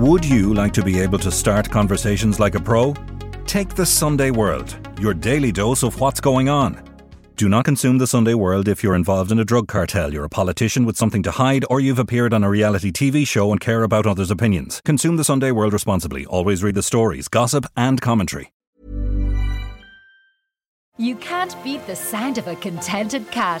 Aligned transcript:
Would 0.00 0.24
you 0.24 0.54
like 0.54 0.72
to 0.72 0.82
be 0.82 0.98
able 0.98 1.18
to 1.18 1.30
start 1.30 1.68
conversations 1.68 2.40
like 2.40 2.54
a 2.54 2.58
pro? 2.58 2.94
Take 3.44 3.74
the 3.74 3.84
Sunday 3.84 4.30
World, 4.30 4.74
your 4.98 5.12
daily 5.12 5.52
dose 5.52 5.82
of 5.82 6.00
what's 6.00 6.20
going 6.20 6.48
on. 6.48 6.82
Do 7.36 7.50
not 7.50 7.66
consume 7.66 7.98
the 7.98 8.06
Sunday 8.06 8.32
World 8.32 8.66
if 8.66 8.82
you're 8.82 8.94
involved 8.94 9.30
in 9.30 9.38
a 9.38 9.44
drug 9.44 9.68
cartel, 9.68 10.10
you're 10.10 10.24
a 10.24 10.30
politician 10.30 10.86
with 10.86 10.96
something 10.96 11.22
to 11.24 11.30
hide, 11.30 11.66
or 11.68 11.80
you've 11.80 11.98
appeared 11.98 12.32
on 12.32 12.42
a 12.42 12.48
reality 12.48 12.90
TV 12.90 13.28
show 13.28 13.52
and 13.52 13.60
care 13.60 13.82
about 13.82 14.06
others' 14.06 14.30
opinions. 14.30 14.80
Consume 14.86 15.18
the 15.18 15.22
Sunday 15.22 15.50
World 15.50 15.74
responsibly. 15.74 16.24
Always 16.24 16.62
read 16.62 16.76
the 16.76 16.82
stories, 16.82 17.28
gossip, 17.28 17.66
and 17.76 18.00
commentary. 18.00 18.54
You 20.96 21.14
can't 21.16 21.62
beat 21.62 21.86
the 21.86 21.94
sound 21.94 22.38
of 22.38 22.48
a 22.48 22.56
contented 22.56 23.30
cat. 23.30 23.60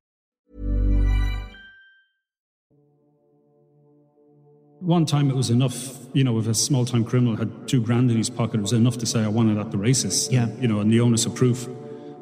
One 4.81 5.05
time 5.05 5.29
it 5.29 5.35
was 5.35 5.51
enough, 5.51 5.95
you 6.13 6.23
know, 6.23 6.39
if 6.39 6.47
a 6.47 6.55
small 6.55 6.85
time 6.85 7.05
criminal 7.05 7.35
had 7.35 7.67
two 7.67 7.83
grand 7.83 8.09
in 8.09 8.17
his 8.17 8.31
pocket, 8.31 8.55
it 8.55 8.61
was 8.63 8.73
enough 8.73 8.97
to 8.97 9.05
say, 9.05 9.23
I 9.23 9.27
want 9.27 9.55
it 9.55 9.59
at 9.59 9.69
the 9.69 9.77
races. 9.77 10.27
Yeah. 10.31 10.47
You 10.59 10.67
know, 10.67 10.79
and 10.79 10.91
the 10.91 10.99
onus 10.99 11.27
of 11.27 11.35
proof 11.35 11.67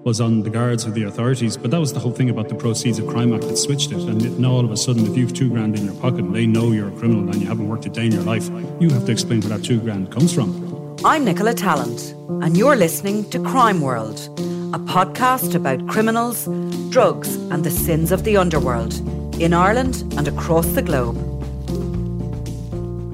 was 0.03 0.19
on 0.19 0.43
the 0.43 0.49
guards 0.49 0.85
or 0.85 0.91
the 0.91 1.03
authorities. 1.03 1.55
But 1.55 1.71
that 1.71 1.79
was 1.79 1.93
the 1.93 2.01
whole 2.01 2.11
thing 2.11 2.29
about 2.29 2.49
the 2.49 2.55
Proceeds 2.55 2.99
of 2.99 3.07
Crime 3.07 3.33
Act 3.33 3.47
that 3.47 3.55
switched 3.55 3.93
it. 3.93 3.99
And 3.99 4.37
now 4.41 4.51
all 4.51 4.65
of 4.65 4.71
a 4.71 4.77
sudden, 4.77 5.07
if 5.07 5.15
you've 5.15 5.33
two 5.33 5.49
grand 5.49 5.79
in 5.79 5.85
your 5.85 5.95
pocket 6.01 6.19
and 6.19 6.35
they 6.35 6.45
know 6.45 6.73
you're 6.73 6.89
a 6.89 6.97
criminal 6.97 7.29
and 7.29 7.41
you 7.41 7.47
haven't 7.47 7.69
worked 7.69 7.85
a 7.85 7.89
day 7.89 8.07
in 8.07 8.11
your 8.11 8.23
life, 8.23 8.49
you 8.81 8.89
have 8.89 9.05
to 9.05 9.11
explain 9.13 9.39
where 9.39 9.57
that 9.57 9.63
two 9.63 9.79
grand 9.79 10.11
comes 10.11 10.33
from. 10.33 10.97
I'm 11.05 11.23
Nicola 11.23 11.53
Tallant, 11.53 12.13
and 12.43 12.57
you're 12.57 12.75
listening 12.75 13.29
to 13.29 13.41
Crime 13.41 13.79
World, 13.79 14.19
a 14.73 14.79
podcast 14.79 15.55
about 15.55 15.87
criminals, 15.87 16.43
drugs, 16.89 17.35
and 17.35 17.63
the 17.63 17.71
sins 17.71 18.11
of 18.11 18.25
the 18.25 18.35
underworld 18.35 18.95
in 19.39 19.53
Ireland 19.53 20.03
and 20.17 20.27
across 20.27 20.67
the 20.67 20.81
globe. 20.81 21.28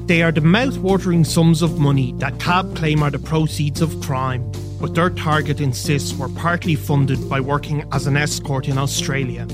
They 0.08 0.22
are 0.22 0.32
the 0.32 0.40
mouth-watering 0.42 1.24
sums 1.24 1.64
of 1.64 1.80
money 1.80 2.14
that 2.18 2.40
CAB 2.40 2.76
claim 2.76 3.02
are 3.02 3.10
the 3.10 3.18
proceeds 3.18 3.82
of 3.82 4.00
crime, 4.02 4.52
but 4.80 4.94
their 4.94 5.10
target 5.10 5.60
insists 5.60 6.16
were 6.16 6.30
partly 6.30 6.76
funded 6.76 7.28
by 7.28 7.40
working 7.42 7.84
as 7.92 8.06
an 8.06 8.16
escort 8.16 8.68
in 8.68 8.78
Australia. 8.78 9.48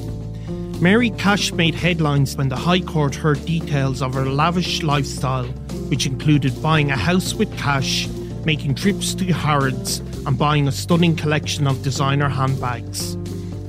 Mary 0.82 1.12
Cash 1.12 1.54
made 1.54 1.74
headlines 1.74 2.36
when 2.36 2.50
the 2.50 2.58
High 2.58 2.82
Court 2.82 3.16
heard 3.16 3.46
details 3.46 4.02
of 4.02 4.14
her 4.14 4.26
lavish 4.26 4.84
lifestyle, 4.84 5.46
which 5.88 6.06
included 6.06 6.62
buying 6.62 6.92
a 6.92 6.98
house 6.98 7.34
with 7.34 7.58
cash, 7.58 8.10
making 8.44 8.76
trips 8.76 9.16
to 9.16 9.26
Harrods, 9.32 10.00
and 10.26 10.38
buying 10.38 10.68
a 10.68 10.72
stunning 10.74 11.16
collection 11.16 11.66
of 11.66 11.82
designer 11.82 12.28
handbags. 12.28 13.16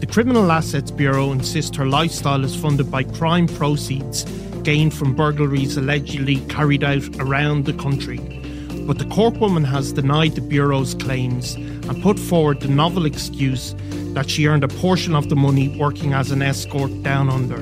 The 0.00 0.09
Criminal 0.09 0.50
Assets 0.50 0.91
Bureau 0.91 1.31
insists 1.31 1.76
her 1.76 1.87
lifestyle 1.87 2.44
is 2.44 2.56
funded 2.56 2.91
by 2.91 3.04
crime 3.04 3.47
proceeds 3.47 4.25
gained 4.65 4.95
from 4.95 5.15
burglaries 5.15 5.77
allegedly 5.77 6.37
carried 6.47 6.84
out 6.84 7.03
around 7.19 7.65
the 7.65 7.73
country. 7.73 8.19
But 8.87 8.99
the 8.99 9.05
Cork 9.06 9.34
woman 9.41 9.65
has 9.65 9.93
denied 9.93 10.34
the 10.34 10.41
Bureau's 10.41 10.95
claims 10.95 11.55
and 11.55 12.03
put 12.03 12.19
forward 12.19 12.61
the 12.61 12.69
novel 12.69 13.06
excuse 13.06 13.75
that 14.15 14.28
she 14.28 14.47
earned 14.47 14.65
a 14.65 14.69
portion 14.69 15.15
of 15.15 15.28
the 15.28 15.37
money 15.37 15.77
working 15.78 16.12
as 16.12 16.31
an 16.31 16.43
escort 16.43 17.03
down 17.03 17.31
under. 17.31 17.59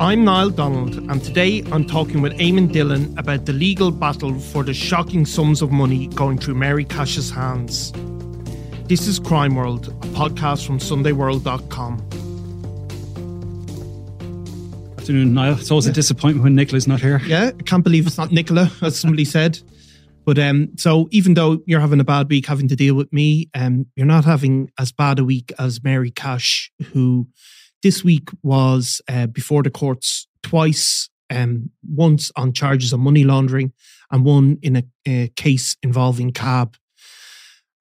I'm 0.00 0.24
Niall 0.24 0.50
Donald, 0.50 0.94
and 0.94 1.22
today 1.22 1.62
I'm 1.72 1.84
talking 1.84 2.22
with 2.22 2.32
Eamon 2.38 2.72
Dillon 2.72 3.16
about 3.18 3.46
the 3.46 3.52
legal 3.52 3.90
battle 3.90 4.38
for 4.38 4.62
the 4.64 4.72
shocking 4.72 5.26
sums 5.26 5.60
of 5.62 5.70
money 5.70 6.06
going 6.08 6.38
through 6.38 6.54
Mary 6.54 6.84
Cash's 6.84 7.30
hands. 7.30 7.92
This 8.84 9.06
is 9.06 9.18
Crime 9.18 9.56
World, 9.56 9.88
a 9.88 10.06
podcast 10.08 10.66
from 10.66 10.78
SundayWorld.com 10.78 12.19
afternoon, 15.10 15.34
Niall. 15.34 15.58
It's 15.58 15.72
always 15.72 15.88
a 15.88 15.92
disappointment 15.92 16.44
when 16.44 16.54
Nicola's 16.54 16.86
not 16.86 17.00
here. 17.00 17.20
Yeah, 17.26 17.46
I 17.46 17.62
can't 17.64 17.82
believe 17.82 18.06
it's 18.06 18.16
not 18.16 18.30
Nicola, 18.30 18.70
as 18.80 18.96
somebody 18.96 19.24
said. 19.24 19.58
But 20.24 20.38
um, 20.38 20.68
so 20.76 21.08
even 21.10 21.34
though 21.34 21.64
you're 21.66 21.80
having 21.80 21.98
a 21.98 22.04
bad 22.04 22.30
week 22.30 22.46
having 22.46 22.68
to 22.68 22.76
deal 22.76 22.94
with 22.94 23.12
me, 23.12 23.50
um, 23.52 23.86
you're 23.96 24.06
not 24.06 24.24
having 24.24 24.70
as 24.78 24.92
bad 24.92 25.18
a 25.18 25.24
week 25.24 25.52
as 25.58 25.82
Mary 25.82 26.12
Cash, 26.12 26.70
who 26.92 27.26
this 27.82 28.04
week 28.04 28.28
was 28.44 29.00
uh, 29.08 29.26
before 29.26 29.64
the 29.64 29.70
courts 29.70 30.28
twice, 30.44 31.10
um, 31.28 31.70
once 31.82 32.30
on 32.36 32.52
charges 32.52 32.92
of 32.92 33.00
money 33.00 33.24
laundering 33.24 33.72
and 34.12 34.24
one 34.24 34.58
in 34.62 34.76
a, 34.76 34.84
a 35.08 35.28
case 35.34 35.76
involving 35.82 36.30
cab. 36.30 36.76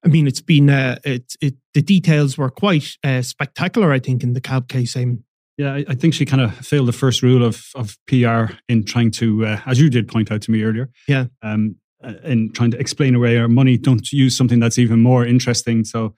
I 0.04 0.08
mean, 0.08 0.26
it's 0.26 0.42
been 0.42 0.72
uh, 0.72 0.98
it, 1.04 1.36
it 1.42 1.58
the 1.76 1.84
details 1.84 2.40
were 2.40 2.50
quite 2.50 2.98
uh, 3.04 3.22
spectacular. 3.22 3.92
I 3.92 4.00
think 4.00 4.24
in 4.24 4.34
the 4.34 4.42
cab 4.42 4.68
case, 4.68 4.96
Eamon. 4.96 5.22
Yeah, 5.60 5.74
I, 5.74 5.86
I 5.90 5.94
think 5.94 6.14
she 6.14 6.26
kind 6.26 6.42
of 6.42 6.56
failed 6.56 6.88
the 6.88 6.94
first 6.94 7.22
rule 7.22 7.44
of 7.44 7.66
of 7.76 7.98
PR 8.08 8.54
in 8.70 8.86
trying 8.86 9.12
to, 9.12 9.46
uh, 9.46 9.60
as 9.66 9.78
you 9.78 9.90
did 9.90 10.08
point 10.08 10.32
out 10.32 10.42
to 10.44 10.52
me 10.52 10.64
earlier. 10.64 10.90
Yeah. 11.06 11.26
Um, 11.42 11.76
uh, 12.02 12.14
in 12.24 12.54
trying 12.54 12.72
to 12.72 12.80
explain 12.80 13.14
away 13.14 13.38
our 13.38 13.50
money, 13.50 13.78
don't 13.78 14.10
use 14.14 14.38
something 14.38 14.62
that's 14.62 14.80
even 14.80 15.02
more 15.02 15.26
interesting. 15.26 15.84
So 15.84 16.16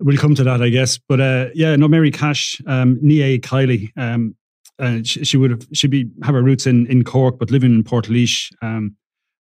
we'll 0.00 0.16
come 0.16 0.34
to 0.34 0.44
that, 0.44 0.62
I 0.62 0.70
guess. 0.70 0.96
But 0.96 1.20
uh, 1.20 1.48
yeah, 1.52 1.76
no, 1.76 1.88
Mary 1.88 2.10
Cash, 2.10 2.62
um, 2.66 2.98
Nie 3.02 3.38
Kiely, 3.38 3.92
um, 3.98 4.34
uh, 4.78 5.00
she, 5.04 5.24
she, 5.24 5.36
would 5.36 5.50
have 5.50 5.66
she'd 5.74 5.90
be 5.90 6.10
have 6.22 6.34
her 6.34 6.42
roots 6.42 6.66
in 6.66 6.86
in 6.86 7.04
Cork, 7.04 7.38
but 7.38 7.50
living 7.50 7.74
in 7.74 7.84
Portlaoise. 7.84 8.50
Um, 8.62 8.96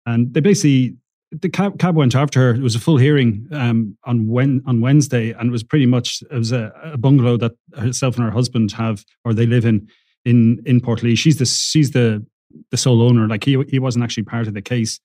and 0.08 0.34
they 0.34 0.40
basically 0.40 0.96
the 1.42 1.50
cab, 1.50 1.80
cab 1.80 1.96
went 1.96 2.16
after 2.16 2.40
her. 2.40 2.56
It 2.56 2.62
was 2.62 2.76
a 2.76 2.80
full 2.80 2.98
hearing 2.98 3.48
um, 3.52 3.98
on 4.06 4.28
when 4.28 4.62
on 4.66 4.82
Wednesday, 4.82 5.32
and 5.32 5.50
it 5.50 5.52
was 5.52 5.64
pretty 5.64 5.86
much 5.86 6.24
it 6.32 6.38
was 6.38 6.52
a, 6.52 6.72
a, 6.84 6.98
bungalow 6.98 7.38
that 7.38 7.54
herself 7.78 8.16
and 8.16 8.26
her 8.26 8.32
husband 8.32 8.72
have, 8.74 9.04
or 9.24 9.34
they 9.34 9.46
live 9.46 9.66
in 9.66 9.88
in 10.24 10.62
in 10.66 10.82
Portlaoise. 10.82 11.18
She's 11.18 11.38
the 11.38 11.46
she's 11.46 11.92
the 11.92 12.26
the 12.72 12.78
sole 12.78 13.02
owner. 13.02 13.28
Like 13.28 13.44
he 13.44 13.62
he 13.70 13.80
wasn't 13.80 14.04
actually 14.04 14.24
part 14.24 14.48
of 14.48 14.54
the 14.54 14.62
case, 14.62 15.00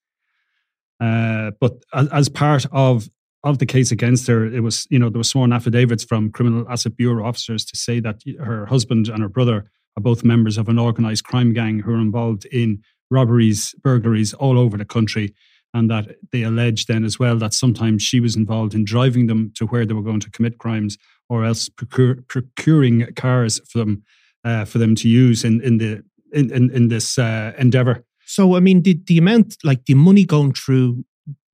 uh, 1.01 1.53
but 1.61 1.83
as, 1.93 2.09
as 2.09 2.29
part 2.29 2.67
of 2.73 3.09
of 3.43 3.59
the 3.59 3.67
case 3.67 3.91
against 3.91 4.27
her, 4.27 4.45
it 4.45 4.61
was 4.61 4.87
you 4.91 4.99
know 4.99 5.11
there 5.11 5.21
were 5.21 5.25
sworn 5.25 5.53
affidavits 5.53 6.05
from 6.05 6.31
criminal 6.31 6.67
asset 6.69 6.97
bureau 6.97 7.27
officers 7.27 7.65
to 7.67 7.77
say 7.77 8.01
that 8.01 8.23
her 8.43 8.67
husband 8.67 9.09
and 9.09 9.23
her 9.23 9.29
brother 9.29 9.71
are 9.97 10.03
both 10.03 10.25
members 10.25 10.59
of 10.59 10.69
an 10.69 10.79
organized 10.79 11.25
crime 11.25 11.53
gang 11.53 11.81
who 11.81 11.93
are 11.93 12.01
involved 12.01 12.45
in 12.47 12.83
robberies, 13.11 13.75
burglaries 13.83 14.33
all 14.35 14.59
over 14.59 14.77
the 14.77 14.85
country 14.85 15.35
and 15.73 15.91
that 15.91 16.17
they 16.33 16.43
allege 16.43 16.87
then 16.87 17.05
as 17.05 17.19
well 17.19 17.37
that 17.37 17.55
sometimes 17.55 18.03
she 18.03 18.21
was 18.21 18.37
involved 18.37 18.75
in 18.75 18.85
driving 18.85 19.27
them 19.27 19.53
to 19.55 19.67
where 19.67 19.87
they 19.87 19.95
were 19.95 20.03
going 20.03 20.21
to 20.21 20.31
commit 20.31 20.59
crimes 20.59 20.99
or 21.29 21.45
else 21.45 21.69
procure, 21.69 22.17
procuring 22.29 23.07
cars 23.15 23.61
for 23.69 23.79
them 23.79 24.03
uh, 24.45 24.65
for 24.65 24.79
them 24.79 24.95
to 24.97 25.09
use 25.09 25.45
in 25.45 25.61
in 25.63 25.79
the 25.79 26.03
in 26.33 26.51
in, 26.53 26.71
in 26.71 26.89
this 26.89 27.19
uh, 27.19 27.53
endeavor. 27.59 28.05
So 28.27 28.57
i 28.57 28.61
mean 28.61 28.83
the, 28.83 28.99
the 29.07 29.19
amount 29.19 29.57
like 29.65 29.85
the 29.87 29.95
money 29.95 30.25
going 30.25 30.53
through 30.53 31.05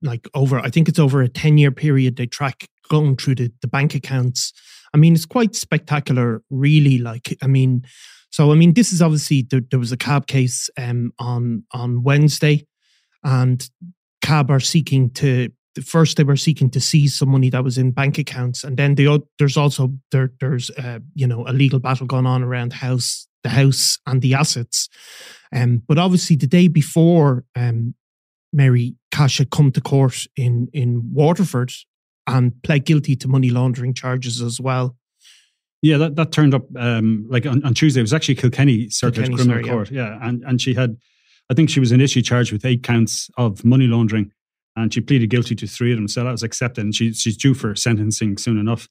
like 0.01 0.27
over 0.35 0.59
i 0.59 0.69
think 0.69 0.87
it's 0.87 0.99
over 0.99 1.21
a 1.21 1.27
10 1.27 1.57
year 1.57 1.71
period 1.71 2.15
they 2.15 2.27
track 2.27 2.67
going 2.89 3.17
through 3.17 3.35
the, 3.35 3.51
the 3.61 3.67
bank 3.67 3.95
accounts. 3.95 4.53
I 4.93 4.97
mean 4.97 5.13
it's 5.13 5.25
quite 5.25 5.55
spectacular 5.55 6.41
really 6.49 6.97
like 6.97 7.37
i 7.41 7.47
mean 7.47 7.83
so 8.29 8.51
i 8.51 8.55
mean 8.55 8.73
this 8.73 8.91
is 8.91 9.01
obviously 9.01 9.45
there, 9.49 9.61
there 9.69 9.79
was 9.79 9.91
a 9.91 9.97
cab 9.97 10.27
case 10.27 10.69
um 10.77 11.11
on 11.19 11.63
on 11.71 12.03
wednesday 12.03 12.65
and 13.23 13.69
CAB 14.27 14.51
are 14.51 14.59
seeking 14.59 15.09
to 15.11 15.49
first 15.85 16.17
they 16.17 16.23
were 16.23 16.35
seeking 16.35 16.69
to 16.71 16.81
seize 16.81 17.17
some 17.17 17.29
money 17.29 17.49
that 17.49 17.63
was 17.63 17.77
in 17.77 17.91
bank 17.91 18.17
accounts, 18.17 18.63
and 18.63 18.77
then 18.77 18.95
the, 18.95 19.23
there's 19.37 19.57
also 19.57 19.93
there, 20.11 20.31
there's 20.39 20.69
uh, 20.71 20.99
you 21.13 21.27
know 21.27 21.45
a 21.47 21.53
legal 21.53 21.79
battle 21.79 22.07
going 22.07 22.25
on 22.25 22.43
around 22.43 22.73
house 22.73 23.27
the 23.43 23.49
house 23.49 23.99
and 24.05 24.21
the 24.21 24.33
assets. 24.33 24.89
Um, 25.53 25.83
but 25.87 25.97
obviously, 25.97 26.35
the 26.35 26.47
day 26.47 26.67
before 26.67 27.45
um, 27.55 27.93
Mary 28.51 28.95
Cash 29.11 29.37
had 29.37 29.49
come 29.49 29.71
to 29.71 29.81
court 29.81 30.25
in 30.35 30.67
in 30.73 31.09
Waterford 31.13 31.71
and 32.25 32.51
pled 32.63 32.85
guilty 32.85 33.15
to 33.15 33.27
money 33.27 33.49
laundering 33.49 33.93
charges 33.93 34.41
as 34.41 34.59
well. 34.59 34.97
Yeah, 35.81 35.97
that, 35.97 36.15
that 36.15 36.31
turned 36.31 36.53
up 36.53 36.65
um, 36.75 37.25
like 37.29 37.45
on, 37.45 37.63
on 37.63 37.73
Tuesday. 37.73 38.01
It 38.01 38.03
was 38.03 38.13
actually 38.13 38.35
Kilkenny 38.35 38.89
Circuit 38.89 39.27
Kilkenny, 39.27 39.35
Criminal 39.35 39.55
sorry, 39.55 39.65
yeah. 39.65 39.71
Court. 39.71 39.91
Yeah. 39.91 40.27
And, 40.27 40.43
and 40.43 40.59
she 40.59 40.73
had, 40.73 40.97
I 41.49 41.53
think 41.53 41.69
she 41.69 41.79
was 41.79 41.91
initially 41.91 42.21
charged 42.21 42.51
with 42.51 42.65
eight 42.65 42.83
counts 42.83 43.29
of 43.37 43.63
money 43.63 43.87
laundering 43.87 44.31
and 44.75 44.93
she 44.93 45.01
pleaded 45.01 45.29
guilty 45.29 45.55
to 45.55 45.67
three 45.67 45.91
of 45.91 45.97
them. 45.97 46.07
So 46.07 46.23
that 46.23 46.31
was 46.31 46.43
accepted 46.43 46.83
and 46.83 46.95
she, 46.95 47.13
she's 47.13 47.37
due 47.37 47.53
for 47.53 47.75
sentencing 47.75 48.37
soon 48.37 48.59
enough. 48.59 48.87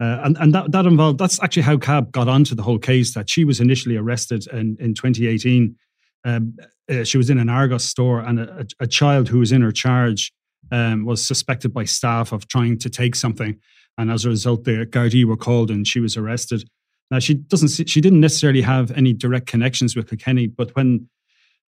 Uh, 0.00 0.20
and 0.24 0.36
and 0.38 0.54
that, 0.54 0.72
that 0.72 0.86
involved, 0.86 1.18
that's 1.18 1.42
actually 1.42 1.62
how 1.62 1.76
CAB 1.76 2.12
got 2.12 2.28
onto 2.28 2.54
the 2.54 2.62
whole 2.62 2.78
case 2.78 3.12
that 3.14 3.28
she 3.28 3.44
was 3.44 3.60
initially 3.60 3.96
arrested 3.96 4.46
in, 4.52 4.76
in 4.80 4.94
2018. 4.94 5.76
Um, 6.24 6.56
uh, 6.90 7.04
she 7.04 7.18
was 7.18 7.28
in 7.28 7.38
an 7.38 7.48
Argos 7.48 7.84
store 7.84 8.20
and 8.20 8.40
a, 8.40 8.60
a, 8.60 8.84
a 8.84 8.86
child 8.86 9.28
who 9.28 9.38
was 9.38 9.52
in 9.52 9.62
her 9.62 9.72
charge 9.72 10.32
um, 10.72 11.04
was 11.04 11.24
suspected 11.24 11.72
by 11.72 11.84
staff 11.84 12.32
of 12.32 12.48
trying 12.48 12.78
to 12.78 12.90
take 12.90 13.14
something. 13.14 13.58
And 13.98 14.10
as 14.10 14.24
a 14.24 14.28
result, 14.28 14.64
the 14.64 14.86
Gardaí 14.86 15.24
were 15.24 15.36
called 15.36 15.70
and 15.70 15.86
she 15.86 16.00
was 16.00 16.16
arrested. 16.16 16.68
Now 17.10 17.18
she 17.18 17.34
doesn't, 17.34 17.88
she 17.88 18.00
didn't 18.00 18.20
necessarily 18.20 18.62
have 18.62 18.90
any 18.92 19.12
direct 19.12 19.46
connections 19.46 19.96
with 19.96 20.08
Kilkenny, 20.08 20.46
but 20.46 20.74
when 20.76 21.08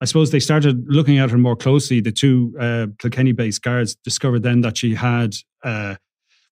I 0.03 0.05
suppose 0.05 0.33
they 0.33 0.41
started 0.41 0.85
looking 0.89 1.19
at 1.19 1.31
her 1.31 1.39
more 1.39 1.55
closely, 1.55 2.01
the 2.01 2.11
two 2.11 2.55
uh, 2.59 2.89
Kilkenny-based 2.99 3.63
guards 3.63 3.95
discovered 3.95 4.43
then 4.43 4.61
that 4.63 4.77
she 4.77 4.95
had, 4.97 5.37
uh, 5.63 5.95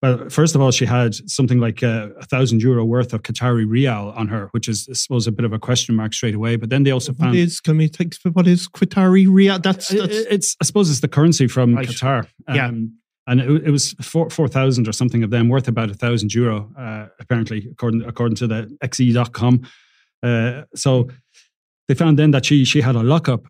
well, 0.00 0.29
first 0.29 0.55
of 0.55 0.61
all, 0.61 0.70
she 0.70 0.87
had 0.87 1.17
something 1.29 1.58
like 1.58 1.82
uh, 1.82 2.11
a 2.20 2.25
thousand 2.26 2.62
euro 2.62 2.85
worth 2.85 3.12
of 3.12 3.23
Qatari 3.23 3.67
rial 3.69 4.12
on 4.12 4.29
her, 4.29 4.49
which 4.52 4.69
is, 4.69 4.87
I 4.88 4.94
suppose, 4.94 5.26
a 5.26 5.32
bit 5.32 5.44
of 5.44 5.52
a 5.52 5.58
question 5.58 5.97
mark 5.97 6.14
straight 6.14 6.37
away. 6.37 6.55
But 6.55 6.70
then 6.70 6.85
they 6.85 6.93
also 6.93 7.12
What 7.12 7.25
found 7.25 7.37
is, 7.37 7.61
can 7.61 7.76
we 7.76 7.88
take, 7.88 8.14
what 8.32 8.47
is 8.47 8.69
Qatari 8.69 9.26
rial? 9.29 9.58
That's, 9.58 9.88
that's 9.88 10.17
it's 10.17 10.56
I 10.62 10.64
suppose 10.64 10.88
it's 10.88 11.00
the 11.00 11.08
currency 11.08 11.49
from 11.49 11.75
Right. 11.75 11.88
Qatar. 11.88 12.29
Yeah. 12.55 12.69
Um, 12.69 12.99
and 13.26 13.41
it, 13.41 13.67
it 13.67 13.70
was 13.70 13.93
four 14.00 14.31
four 14.31 14.49
thousand 14.49 14.88
or 14.88 14.93
something 14.93 15.23
of 15.23 15.31
them 15.31 15.49
worth 15.49 15.69
about 15.69 15.91
a 15.91 15.94
thousand 15.94 16.35
euro, 16.35 16.73
uh, 16.76 17.06
apparently 17.20 17.69
according 17.70 18.02
according 18.02 18.37
to 18.37 18.47
the 18.47 18.76
xe.com. 18.82 19.62
Uh, 20.23 20.62
so 20.75 21.08
they 21.90 21.94
found 21.96 22.20
then 22.20 22.31
that 22.31 22.44
she 22.44 22.64
she 22.64 22.81
had 22.81 22.94
a 22.94 23.02
lockup 23.02 23.46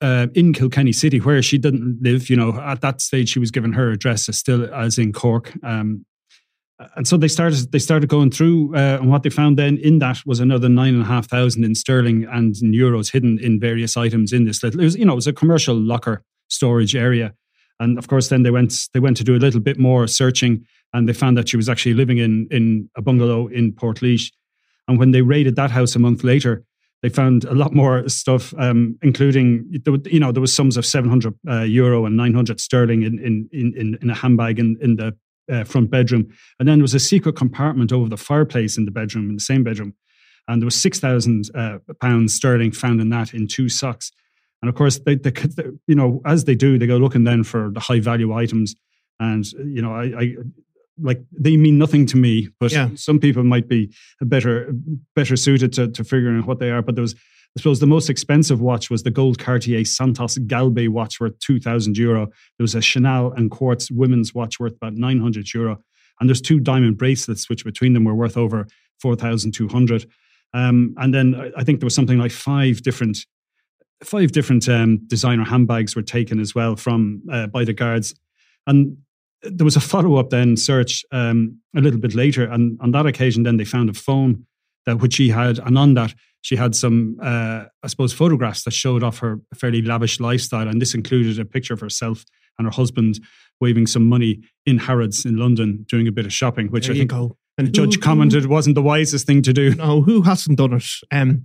uh, 0.00 0.28
in 0.34 0.52
Kilkenny 0.52 0.92
City 0.92 1.18
where 1.18 1.42
she 1.42 1.58
didn't 1.58 1.98
live. 2.00 2.30
You 2.30 2.36
know, 2.36 2.60
at 2.60 2.80
that 2.82 3.00
stage 3.00 3.30
she 3.30 3.40
was 3.40 3.50
given 3.50 3.72
her 3.72 3.90
address 3.90 4.28
as 4.28 4.38
still 4.38 4.72
as 4.72 4.98
in 4.98 5.12
Cork. 5.12 5.52
Um, 5.64 6.06
and 6.94 7.08
so 7.08 7.16
they 7.16 7.26
started 7.26 7.72
they 7.72 7.80
started 7.80 8.08
going 8.08 8.30
through 8.30 8.72
uh, 8.76 8.98
and 9.00 9.10
what 9.10 9.24
they 9.24 9.30
found 9.30 9.58
then 9.58 9.78
in 9.78 9.98
that 9.98 10.18
was 10.24 10.38
another 10.38 10.68
nine 10.68 10.94
and 10.94 11.02
a 11.02 11.06
half 11.06 11.28
thousand 11.28 11.64
in 11.64 11.74
sterling 11.74 12.24
and 12.30 12.54
in 12.62 12.70
euros 12.72 13.10
hidden 13.10 13.36
in 13.40 13.58
various 13.58 13.96
items 13.96 14.32
in 14.32 14.44
this 14.44 14.62
little 14.62 14.80
it 14.80 14.84
was 14.84 14.96
you 14.96 15.04
know 15.04 15.12
it 15.12 15.16
was 15.16 15.28
a 15.28 15.32
commercial 15.32 15.76
locker 15.76 16.24
storage 16.48 16.96
area 16.96 17.32
and 17.78 17.98
of 17.98 18.08
course 18.08 18.28
then 18.28 18.42
they 18.42 18.50
went 18.50 18.74
they 18.94 19.00
went 19.00 19.16
to 19.16 19.22
do 19.22 19.36
a 19.36 19.44
little 19.44 19.60
bit 19.60 19.78
more 19.78 20.08
searching 20.08 20.64
and 20.92 21.08
they 21.08 21.12
found 21.12 21.36
that 21.36 21.48
she 21.48 21.56
was 21.56 21.68
actually 21.68 21.94
living 21.94 22.18
in 22.18 22.48
in 22.50 22.88
a 22.96 23.02
bungalow 23.02 23.46
in 23.46 23.72
Port 23.72 24.02
and 24.02 24.98
when 24.98 25.12
they 25.12 25.22
raided 25.22 25.54
that 25.54 25.70
house 25.70 25.94
a 25.94 26.00
month 26.00 26.24
later 26.24 26.64
they 27.02 27.08
found 27.08 27.44
a 27.44 27.54
lot 27.54 27.74
more 27.74 28.08
stuff, 28.08 28.54
um, 28.58 28.96
including 29.02 29.66
you 30.06 30.20
know 30.20 30.32
there 30.32 30.40
was 30.40 30.54
sums 30.54 30.76
of 30.76 30.86
seven 30.86 31.10
hundred 31.10 31.34
uh, 31.48 31.62
euro 31.62 32.06
and 32.06 32.16
nine 32.16 32.32
hundred 32.32 32.60
sterling 32.60 33.02
in 33.02 33.18
in 33.18 33.48
in 33.52 33.98
in 34.00 34.10
a 34.10 34.14
handbag 34.14 34.58
in 34.58 34.76
in 34.80 34.96
the 34.96 35.16
uh, 35.50 35.64
front 35.64 35.90
bedroom, 35.90 36.32
and 36.58 36.68
then 36.68 36.78
there 36.78 36.84
was 36.84 36.94
a 36.94 37.00
secret 37.00 37.34
compartment 37.34 37.92
over 37.92 38.08
the 38.08 38.16
fireplace 38.16 38.78
in 38.78 38.84
the 38.84 38.92
bedroom 38.92 39.28
in 39.28 39.34
the 39.34 39.40
same 39.40 39.64
bedroom, 39.64 39.94
and 40.46 40.62
there 40.62 40.66
was 40.66 40.80
six 40.80 41.00
thousand 41.00 41.50
uh, 41.54 41.78
pounds 42.00 42.34
sterling 42.34 42.70
found 42.70 43.00
in 43.00 43.10
that 43.10 43.34
in 43.34 43.48
two 43.48 43.68
socks, 43.68 44.12
and 44.62 44.68
of 44.68 44.76
course 44.76 45.00
they, 45.00 45.16
they, 45.16 45.30
they 45.30 45.64
you 45.88 45.96
know 45.96 46.22
as 46.24 46.44
they 46.44 46.54
do 46.54 46.78
they 46.78 46.86
go 46.86 46.98
looking 46.98 47.24
then 47.24 47.42
for 47.42 47.70
the 47.72 47.80
high 47.80 48.00
value 48.00 48.32
items, 48.32 48.76
and 49.18 49.44
you 49.52 49.82
know 49.82 49.94
I. 49.94 50.04
I 50.04 50.34
like 51.00 51.22
they 51.32 51.56
mean 51.56 51.78
nothing 51.78 52.06
to 52.06 52.16
me, 52.16 52.48
but 52.60 52.72
Yeah. 52.72 52.90
some 52.94 53.18
people 53.18 53.44
might 53.44 53.68
be 53.68 53.92
better 54.20 54.74
better 55.16 55.36
suited 55.36 55.72
to, 55.74 55.88
to 55.88 56.04
figuring 56.04 56.38
out 56.38 56.46
what 56.46 56.58
they 56.58 56.70
are. 56.70 56.82
But 56.82 56.94
there 56.96 57.02
was, 57.02 57.14
I 57.14 57.60
suppose, 57.60 57.80
the 57.80 57.86
most 57.86 58.10
expensive 58.10 58.60
watch 58.60 58.90
was 58.90 59.02
the 59.02 59.10
gold 59.10 59.38
Cartier 59.38 59.84
Santos 59.84 60.38
Galbe 60.38 60.88
watch 60.88 61.20
worth 61.20 61.38
two 61.38 61.58
thousand 61.60 61.96
euro. 61.96 62.26
There 62.26 62.64
was 62.64 62.74
a 62.74 62.80
Chanel 62.82 63.32
and 63.32 63.50
Quartz 63.50 63.90
women's 63.90 64.34
watch 64.34 64.60
worth 64.60 64.74
about 64.76 64.94
nine 64.94 65.20
hundred 65.20 65.52
euro, 65.54 65.78
and 66.20 66.28
there's 66.28 66.40
two 66.42 66.60
diamond 66.60 66.98
bracelets 66.98 67.48
which 67.48 67.64
between 67.64 67.92
them 67.94 68.04
were 68.04 68.14
worth 68.14 68.36
over 68.36 68.66
four 69.00 69.16
thousand 69.16 69.52
two 69.52 69.68
hundred. 69.68 70.06
Um, 70.54 70.94
and 70.98 71.14
then 71.14 71.34
I- 71.34 71.50
I 71.60 71.64
think 71.64 71.80
there 71.80 71.86
was 71.86 71.94
something 71.94 72.18
like 72.18 72.32
five 72.32 72.82
different 72.82 73.18
five 74.04 74.32
different 74.32 74.68
um, 74.68 74.98
designer 75.06 75.44
handbags 75.44 75.94
were 75.96 76.02
taken 76.02 76.40
as 76.40 76.54
well 76.54 76.76
from 76.76 77.22
uh, 77.30 77.46
by 77.46 77.64
the 77.64 77.72
guards, 77.72 78.14
and 78.66 78.96
there 79.42 79.64
was 79.64 79.76
a 79.76 79.80
follow 79.80 80.16
up 80.16 80.30
then 80.30 80.56
search 80.56 81.04
um, 81.12 81.58
a 81.76 81.80
little 81.80 82.00
bit 82.00 82.14
later, 82.14 82.44
and 82.44 82.78
on 82.80 82.92
that 82.92 83.06
occasion, 83.06 83.42
then 83.42 83.56
they 83.56 83.64
found 83.64 83.90
a 83.90 83.94
phone 83.94 84.46
that 84.86 85.00
which 85.00 85.14
she 85.14 85.28
had, 85.28 85.58
and 85.58 85.78
on 85.78 85.94
that 85.94 86.14
she 86.42 86.56
had 86.56 86.74
some, 86.74 87.16
uh, 87.22 87.64
I 87.82 87.86
suppose, 87.86 88.12
photographs 88.12 88.64
that 88.64 88.72
showed 88.72 89.02
off 89.02 89.18
her 89.18 89.40
fairly 89.54 89.82
lavish 89.82 90.20
lifestyle, 90.20 90.68
and 90.68 90.80
this 90.80 90.94
included 90.94 91.38
a 91.38 91.44
picture 91.44 91.74
of 91.74 91.80
herself 91.80 92.24
and 92.58 92.66
her 92.66 92.72
husband 92.72 93.20
waving 93.60 93.86
some 93.86 94.08
money 94.08 94.40
in 94.66 94.78
Harrods 94.78 95.24
in 95.24 95.36
London 95.36 95.86
doing 95.88 96.08
a 96.08 96.12
bit 96.12 96.26
of 96.26 96.32
shopping, 96.32 96.68
which 96.68 96.86
there 96.86 96.94
I 96.94 96.98
think 96.98 97.10
go. 97.10 97.36
the 97.56 97.64
judge 97.64 98.00
commented 98.00 98.46
wasn't 98.46 98.74
the 98.74 98.82
wisest 98.82 99.26
thing 99.26 99.42
to 99.42 99.52
do. 99.52 99.74
No, 99.74 100.02
who 100.02 100.22
hasn't 100.22 100.58
done 100.58 100.74
it? 100.74 100.86
Um, 101.10 101.44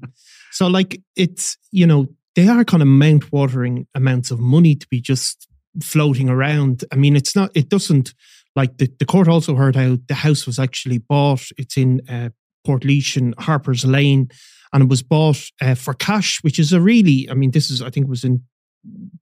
so 0.52 0.68
like 0.68 1.00
it's 1.16 1.58
you 1.72 1.86
know 1.86 2.08
they 2.36 2.48
are 2.48 2.64
kind 2.64 2.82
of 2.82 2.88
mount 2.88 3.32
watering 3.32 3.88
amounts 3.96 4.32
of 4.32 4.40
money 4.40 4.76
to 4.76 4.88
be 4.90 5.00
just 5.00 5.47
floating 5.82 6.30
around. 6.30 6.84
I 6.92 6.96
mean, 6.96 7.16
it's 7.16 7.36
not. 7.36 7.52
It 7.56 7.70
doesn't 7.70 8.14
like 8.56 8.78
the, 8.78 8.92
the 9.00 9.06
court 9.06 9.28
also 9.28 9.56
heard 9.56 9.76
how 9.76 9.98
the 10.08 10.16
house 10.16 10.46
was 10.46 10.60
actually 10.60 10.98
bought. 10.98 11.44
It's 11.58 11.78
in 11.78 12.02
uh, 12.10 12.30
Port 12.66 12.84
and 12.84 13.36
Harper's 13.38 13.86
Lane, 13.86 14.30
and 14.74 14.84
it 14.84 14.90
was 14.90 15.04
bought 15.04 15.42
uh, 15.62 15.76
for 15.76 15.94
cash, 15.94 16.40
which 16.44 16.60
is 16.60 16.74
a 16.74 16.82
really. 16.82 17.30
I 17.30 17.34
mean, 17.34 17.52
this 17.52 17.70
is 17.70 17.82
I 17.82 17.90
think 17.90 18.06
it 18.06 18.10
was 18.10 18.24
in 18.24 18.44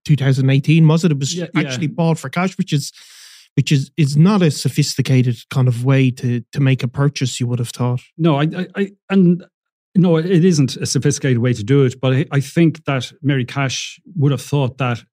2018. 0.05 0.87
Was 0.87 1.03
it? 1.03 1.11
It 1.11 1.19
was 1.19 1.35
Yeah, 1.35 1.47
yeah. 1.53 1.61
actually 1.61 1.87
bought 1.87 2.19
for 2.19 2.29
cash, 2.29 2.57
which 2.57 2.73
is. 2.73 2.91
Which 3.57 3.71
is 3.71 3.89
is 3.95 4.17
not 4.17 4.41
a 4.41 4.51
sophisticated 4.51 5.37
kind 5.49 5.69
of 5.69 5.85
way 5.85 6.11
to 6.11 6.41
to 6.51 6.59
make 6.59 6.83
a 6.83 6.89
purchase. 6.89 7.39
You 7.39 7.47
would 7.47 7.59
have 7.59 7.69
thought. 7.69 8.01
No, 8.17 8.35
I, 8.35 8.49
I, 8.53 8.67
I 8.75 8.91
and 9.09 9.45
no, 9.95 10.17
it 10.17 10.43
isn't 10.43 10.75
a 10.75 10.85
sophisticated 10.85 11.37
way 11.37 11.53
to 11.53 11.63
do 11.63 11.85
it. 11.85 11.99
But 12.01 12.13
I, 12.13 12.25
I 12.31 12.39
think 12.41 12.83
that 12.83 13.13
Mary 13.21 13.45
Cash 13.45 13.99
would 14.17 14.33
have 14.33 14.41
thought 14.41 14.77
that 14.79 15.03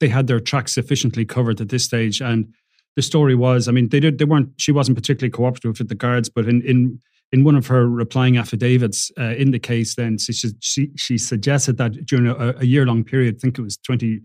they 0.00 0.08
had 0.08 0.26
their 0.26 0.40
tracks 0.40 0.74
sufficiently 0.74 1.24
covered 1.24 1.60
at 1.60 1.68
this 1.68 1.84
stage. 1.84 2.20
And 2.20 2.52
the 2.96 3.02
story 3.02 3.34
was, 3.34 3.68
I 3.68 3.72
mean, 3.72 3.88
they 3.88 4.00
did, 4.00 4.18
they 4.18 4.24
weren't. 4.24 4.50
She 4.56 4.72
wasn't 4.72 4.96
particularly 4.96 5.30
cooperative 5.30 5.78
with 5.78 5.88
the 5.88 5.94
guards, 5.94 6.28
but 6.28 6.48
in 6.48 6.62
in 6.62 7.00
in 7.32 7.44
one 7.44 7.56
of 7.56 7.66
her 7.66 7.88
replying 7.88 8.36
affidavits 8.36 9.10
uh, 9.18 9.34
in 9.36 9.50
the 9.50 9.58
case, 9.58 9.94
then 9.96 10.18
she 10.18 10.32
she, 10.60 10.90
she 10.96 11.18
suggested 11.18 11.76
that 11.78 12.06
during 12.06 12.26
a, 12.26 12.54
a 12.58 12.64
year 12.64 12.86
long 12.86 13.04
period, 13.04 13.36
I 13.36 13.38
think 13.38 13.58
it 13.58 13.62
was 13.62 13.76
20, 13.78 14.20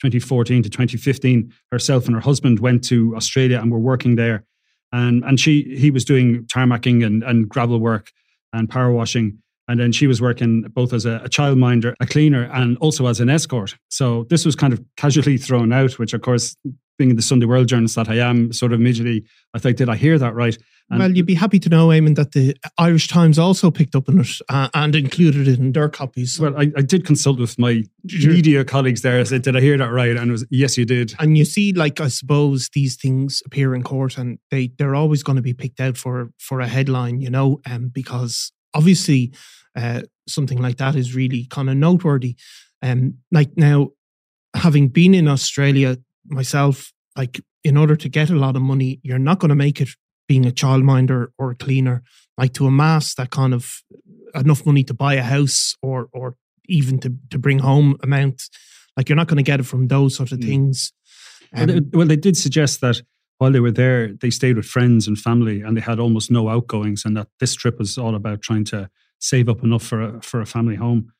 2014 0.00 0.62
to 0.62 0.70
2015, 0.70 1.52
herself 1.70 2.06
and 2.06 2.14
her 2.14 2.20
husband 2.20 2.60
went 2.60 2.84
to 2.84 3.14
Australia 3.16 3.58
and 3.60 3.72
were 3.72 3.78
working 3.78 4.16
there. 4.16 4.44
And, 4.92 5.24
and 5.24 5.40
she 5.40 5.76
he 5.76 5.90
was 5.90 6.04
doing 6.04 6.44
tarmacking 6.44 7.04
and, 7.04 7.22
and 7.24 7.48
gravel 7.48 7.80
work 7.80 8.12
and 8.52 8.70
power 8.70 8.92
washing. 8.92 9.38
And 9.66 9.80
then 9.80 9.92
she 9.92 10.06
was 10.06 10.20
working 10.20 10.62
both 10.62 10.92
as 10.92 11.06
a, 11.06 11.16
a 11.24 11.28
childminder, 11.28 11.94
a 12.00 12.06
cleaner, 12.06 12.50
and 12.52 12.76
also 12.78 13.06
as 13.06 13.20
an 13.20 13.30
escort. 13.30 13.76
So 13.88 14.24
this 14.28 14.44
was 14.44 14.54
kind 14.54 14.72
of 14.72 14.84
casually 14.96 15.38
thrown 15.38 15.72
out, 15.72 15.98
which 15.98 16.12
of 16.12 16.20
course, 16.22 16.56
being 16.98 17.16
the 17.16 17.22
Sunday 17.22 17.46
World 17.46 17.66
journalist 17.68 17.96
that 17.96 18.08
I 18.08 18.18
am, 18.18 18.52
sort 18.52 18.72
of 18.72 18.80
immediately 18.80 19.24
I 19.52 19.58
thought, 19.58 19.76
did 19.76 19.88
I 19.88 19.96
hear 19.96 20.18
that 20.18 20.34
right? 20.34 20.56
And- 20.90 21.00
well, 21.00 21.10
you'd 21.10 21.26
be 21.26 21.34
happy 21.34 21.58
to 21.60 21.68
know, 21.70 21.88
Eamon, 21.88 22.14
that 22.16 22.32
the 22.32 22.54
Irish 22.78 23.08
Times 23.08 23.38
also 23.38 23.70
picked 23.70 23.96
up 23.96 24.08
on 24.08 24.20
it 24.20 24.28
uh, 24.50 24.68
and 24.74 24.94
included 24.94 25.48
it 25.48 25.58
in 25.58 25.72
their 25.72 25.88
copies. 25.88 26.38
Well, 26.38 26.54
I, 26.56 26.70
I 26.76 26.82
did 26.82 27.06
consult 27.06 27.40
with 27.40 27.58
my 27.58 27.82
media 28.04 28.64
colleagues 28.64 29.00
there. 29.00 29.18
I 29.18 29.24
said, 29.24 29.42
did 29.42 29.56
I 29.56 29.60
hear 29.60 29.78
that 29.78 29.90
right? 29.90 30.14
And 30.14 30.28
it 30.28 30.32
was, 30.32 30.46
yes, 30.50 30.76
you 30.76 30.84
did. 30.84 31.14
and 31.18 31.38
you 31.38 31.46
see, 31.46 31.72
like 31.72 32.00
I 32.00 32.08
suppose 32.08 32.68
these 32.74 32.96
things 32.96 33.42
appear 33.46 33.74
in 33.74 33.82
court, 33.82 34.18
and 34.18 34.38
they 34.50 34.72
they're 34.78 34.94
always 34.94 35.22
going 35.22 35.36
to 35.36 35.42
be 35.42 35.54
picked 35.54 35.80
out 35.80 35.96
for 35.96 36.30
for 36.38 36.60
a 36.60 36.68
headline, 36.68 37.20
you 37.20 37.30
know, 37.30 37.60
um, 37.64 37.88
because 37.88 38.52
obviously 38.74 39.32
uh, 39.76 40.02
something 40.28 40.60
like 40.60 40.76
that 40.78 40.94
is 40.96 41.14
really 41.14 41.46
kind 41.46 41.70
of 41.70 41.76
noteworthy. 41.76 42.36
Um, 42.82 43.18
like 43.30 43.56
now, 43.56 43.90
having 44.54 44.88
been 44.88 45.14
in 45.14 45.28
Australia 45.28 45.96
myself, 46.26 46.92
like 47.16 47.40
in 47.62 47.76
order 47.76 47.96
to 47.96 48.08
get 48.08 48.30
a 48.30 48.36
lot 48.36 48.56
of 48.56 48.62
money, 48.62 49.00
you're 49.02 49.18
not 49.18 49.38
going 49.38 49.48
to 49.48 49.54
make 49.54 49.80
it 49.80 49.88
being 50.28 50.46
a 50.46 50.50
childminder 50.50 51.28
or 51.38 51.50
a 51.50 51.56
cleaner. 51.56 52.02
Like 52.36 52.52
to 52.54 52.66
amass 52.66 53.14
that 53.14 53.30
kind 53.30 53.54
of 53.54 53.82
enough 54.34 54.66
money 54.66 54.84
to 54.84 54.94
buy 54.94 55.14
a 55.14 55.22
house 55.22 55.76
or 55.82 56.08
or 56.12 56.36
even 56.68 56.98
to 57.00 57.14
to 57.30 57.38
bring 57.38 57.60
home 57.60 57.96
amount, 58.02 58.42
like 58.96 59.08
you're 59.08 59.16
not 59.16 59.28
going 59.28 59.44
to 59.44 59.50
get 59.50 59.60
it 59.60 59.66
from 59.66 59.88
those 59.88 60.16
sort 60.16 60.32
of 60.32 60.38
Mm. 60.38 60.44
things. 60.46 60.92
Well, 61.52 61.66
they, 61.66 61.76
Um, 61.76 61.90
well, 61.92 62.06
they 62.08 62.16
did 62.16 62.36
suggest 62.36 62.80
that 62.80 63.02
while 63.38 63.52
they 63.52 63.60
were 63.60 63.72
there, 63.72 64.12
they 64.12 64.30
stayed 64.30 64.56
with 64.56 64.66
friends 64.66 65.08
and 65.08 65.18
family, 65.18 65.60
and 65.60 65.76
they 65.76 65.80
had 65.80 65.98
almost 65.98 66.30
no 66.30 66.48
outgoings, 66.48 67.04
and 67.04 67.16
that 67.16 67.28
this 67.40 67.54
trip 67.54 67.78
was 67.78 67.98
all 67.98 68.14
about 68.14 68.42
trying 68.42 68.64
to 68.66 68.88
save 69.18 69.48
up 69.48 69.62
enough 69.64 69.82
for 69.82 70.02
a, 70.02 70.22
for 70.22 70.40
a 70.40 70.46
family 70.46 70.76
home. 70.76 71.12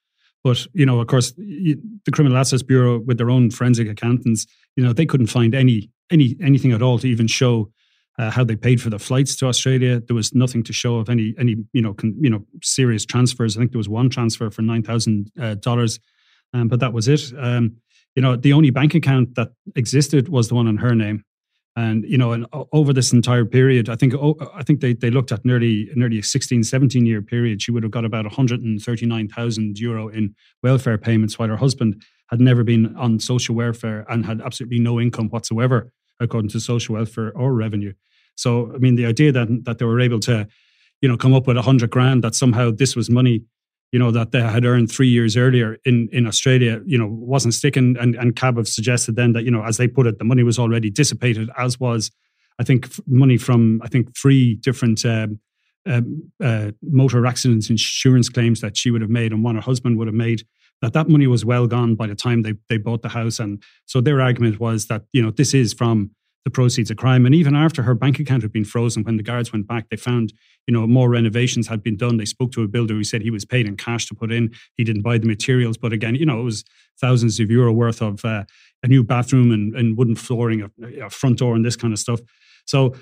But 0.42 0.66
you 0.74 0.86
know, 0.86 1.00
of 1.00 1.06
course, 1.06 1.32
the 1.32 1.78
Criminal 2.12 2.38
Assets 2.38 2.62
Bureau, 2.62 3.00
with 3.00 3.18
their 3.18 3.30
own 3.30 3.50
forensic 3.50 3.88
accountants, 3.88 4.46
you 4.76 4.84
know, 4.84 4.92
they 4.92 5.06
couldn't 5.06 5.28
find 5.28 5.54
any 5.54 5.90
any 6.10 6.36
anything 6.40 6.72
at 6.72 6.82
all 6.82 6.98
to 6.98 7.08
even 7.08 7.26
show 7.26 7.70
uh, 8.18 8.30
how 8.30 8.44
they 8.44 8.56
paid 8.56 8.80
for 8.80 8.90
the 8.90 8.98
flights 8.98 9.34
to 9.36 9.46
Australia. 9.46 10.00
There 10.00 10.14
was 10.14 10.34
nothing 10.34 10.62
to 10.64 10.72
show 10.72 10.96
of 10.96 11.08
any 11.08 11.34
any 11.38 11.56
you 11.72 11.82
know 11.82 11.94
con, 11.94 12.14
you 12.20 12.30
know 12.30 12.44
serious 12.62 13.04
transfers. 13.04 13.56
I 13.56 13.60
think 13.60 13.72
there 13.72 13.78
was 13.78 13.88
one 13.88 14.10
transfer 14.10 14.50
for 14.50 14.62
nine 14.62 14.82
thousand 14.82 15.32
uh, 15.40 15.54
dollars, 15.54 15.98
um, 16.52 16.68
but 16.68 16.80
that 16.80 16.92
was 16.92 17.08
it. 17.08 17.32
Um, 17.36 17.76
you 18.14 18.22
know, 18.22 18.36
the 18.36 18.52
only 18.52 18.70
bank 18.70 18.94
account 18.94 19.34
that 19.34 19.48
existed 19.74 20.28
was 20.28 20.48
the 20.48 20.54
one 20.54 20.68
in 20.68 20.76
her 20.76 20.94
name. 20.94 21.24
And 21.76 22.04
you 22.04 22.16
know, 22.16 22.32
and 22.32 22.46
over 22.72 22.92
this 22.92 23.12
entire 23.12 23.44
period, 23.44 23.88
I 23.88 23.96
think 23.96 24.14
oh, 24.14 24.36
I 24.54 24.62
think 24.62 24.80
they, 24.80 24.94
they 24.94 25.10
looked 25.10 25.32
at 25.32 25.44
nearly 25.44 25.90
nearly 25.96 26.20
a 26.20 26.22
16, 26.22 26.62
17 26.62 27.04
year 27.04 27.20
period. 27.20 27.62
She 27.62 27.72
would 27.72 27.82
have 27.82 27.90
got 27.90 28.04
about 28.04 28.24
139,000 28.24 29.78
euro 29.78 30.08
in 30.08 30.34
welfare 30.62 30.98
payments, 30.98 31.36
while 31.36 31.48
her 31.48 31.56
husband 31.56 32.02
had 32.30 32.40
never 32.40 32.62
been 32.62 32.96
on 32.96 33.18
social 33.18 33.56
welfare 33.56 34.06
and 34.08 34.24
had 34.24 34.40
absolutely 34.40 34.78
no 34.78 35.00
income 35.00 35.28
whatsoever, 35.30 35.90
according 36.20 36.50
to 36.50 36.60
social 36.60 36.94
welfare 36.94 37.36
or 37.36 37.52
revenue. 37.52 37.92
So, 38.36 38.72
I 38.72 38.78
mean, 38.78 38.94
the 38.94 39.06
idea 39.06 39.32
that 39.32 39.64
that 39.64 39.78
they 39.78 39.84
were 39.84 40.00
able 40.00 40.20
to, 40.20 40.46
you 41.00 41.08
know, 41.08 41.16
come 41.16 41.34
up 41.34 41.48
with 41.48 41.56
a 41.56 41.62
hundred 41.62 41.90
grand 41.90 42.22
that 42.22 42.36
somehow 42.36 42.70
this 42.70 42.94
was 42.94 43.10
money 43.10 43.42
you 43.94 44.00
know, 44.00 44.10
that 44.10 44.32
they 44.32 44.40
had 44.40 44.64
earned 44.64 44.90
three 44.90 45.06
years 45.06 45.36
earlier 45.36 45.78
in, 45.84 46.08
in 46.10 46.26
Australia, 46.26 46.80
you 46.84 46.98
know, 46.98 47.06
wasn't 47.06 47.54
sticking. 47.54 47.94
And, 47.96 48.16
and 48.16 48.34
CAB 48.34 48.56
have 48.56 48.66
suggested 48.66 49.14
then 49.14 49.34
that, 49.34 49.44
you 49.44 49.52
know, 49.52 49.62
as 49.62 49.76
they 49.76 49.86
put 49.86 50.08
it, 50.08 50.18
the 50.18 50.24
money 50.24 50.42
was 50.42 50.58
already 50.58 50.90
dissipated, 50.90 51.48
as 51.56 51.78
was, 51.78 52.10
I 52.58 52.64
think, 52.64 52.90
money 53.06 53.36
from, 53.36 53.80
I 53.84 53.88
think, 53.88 54.08
three 54.20 54.56
different 54.56 55.04
um, 55.04 55.38
um, 55.86 56.28
uh, 56.42 56.72
motor 56.82 57.24
accidents 57.24 57.70
insurance 57.70 58.28
claims 58.28 58.60
that 58.62 58.76
she 58.76 58.90
would 58.90 59.00
have 59.00 59.10
made 59.10 59.30
and 59.32 59.44
one 59.44 59.54
her 59.54 59.60
husband 59.60 59.96
would 59.98 60.08
have 60.08 60.14
made 60.14 60.42
that 60.82 60.94
that 60.94 61.08
money 61.08 61.28
was 61.28 61.44
well 61.44 61.68
gone 61.68 61.94
by 61.94 62.08
the 62.08 62.14
time 62.14 62.42
they, 62.42 62.54
they 62.70 62.78
bought 62.78 63.02
the 63.02 63.10
house 63.10 63.38
and 63.38 63.62
so 63.84 64.00
their 64.00 64.18
argument 64.18 64.58
was 64.58 64.86
that 64.86 65.02
you 65.12 65.22
know 65.22 65.30
this 65.30 65.52
is 65.52 65.74
from 65.74 66.10
the 66.44 66.50
proceeds 66.50 66.90
of 66.90 66.96
crime. 66.98 67.24
And 67.24 67.34
even 67.34 67.56
after 67.56 67.82
her 67.82 67.94
bank 67.94 68.18
account 68.18 68.42
had 68.42 68.52
been 68.52 68.64
frozen, 68.64 69.02
when 69.02 69.16
the 69.16 69.22
guards 69.22 69.52
went 69.52 69.66
back, 69.66 69.88
they 69.88 69.96
found, 69.96 70.32
you 70.66 70.74
know, 70.74 70.86
more 70.86 71.08
renovations 71.08 71.68
had 71.68 71.82
been 71.82 71.96
done. 71.96 72.18
They 72.18 72.26
spoke 72.26 72.52
to 72.52 72.62
a 72.62 72.68
builder 72.68 72.94
who 72.94 73.04
said 73.04 73.22
he 73.22 73.30
was 73.30 73.44
paid 73.44 73.66
in 73.66 73.76
cash 73.76 74.06
to 74.06 74.14
put 74.14 74.30
in. 74.30 74.52
He 74.76 74.84
didn't 74.84 75.02
buy 75.02 75.18
the 75.18 75.26
materials. 75.26 75.78
But 75.78 75.92
again, 75.92 76.14
you 76.14 76.26
know, 76.26 76.40
it 76.40 76.44
was 76.44 76.64
thousands 77.00 77.40
of 77.40 77.50
euro 77.50 77.72
worth 77.72 78.02
of 78.02 78.24
uh, 78.24 78.44
a 78.82 78.88
new 78.88 79.02
bathroom 79.02 79.50
and, 79.52 79.74
and 79.74 79.96
wooden 79.96 80.16
flooring, 80.16 80.62
a, 80.62 81.06
a 81.06 81.10
front 81.10 81.38
door 81.38 81.54
and 81.54 81.64
this 81.64 81.76
kind 81.76 81.92
of 81.92 81.98
stuff. 81.98 82.20
So 82.66 82.94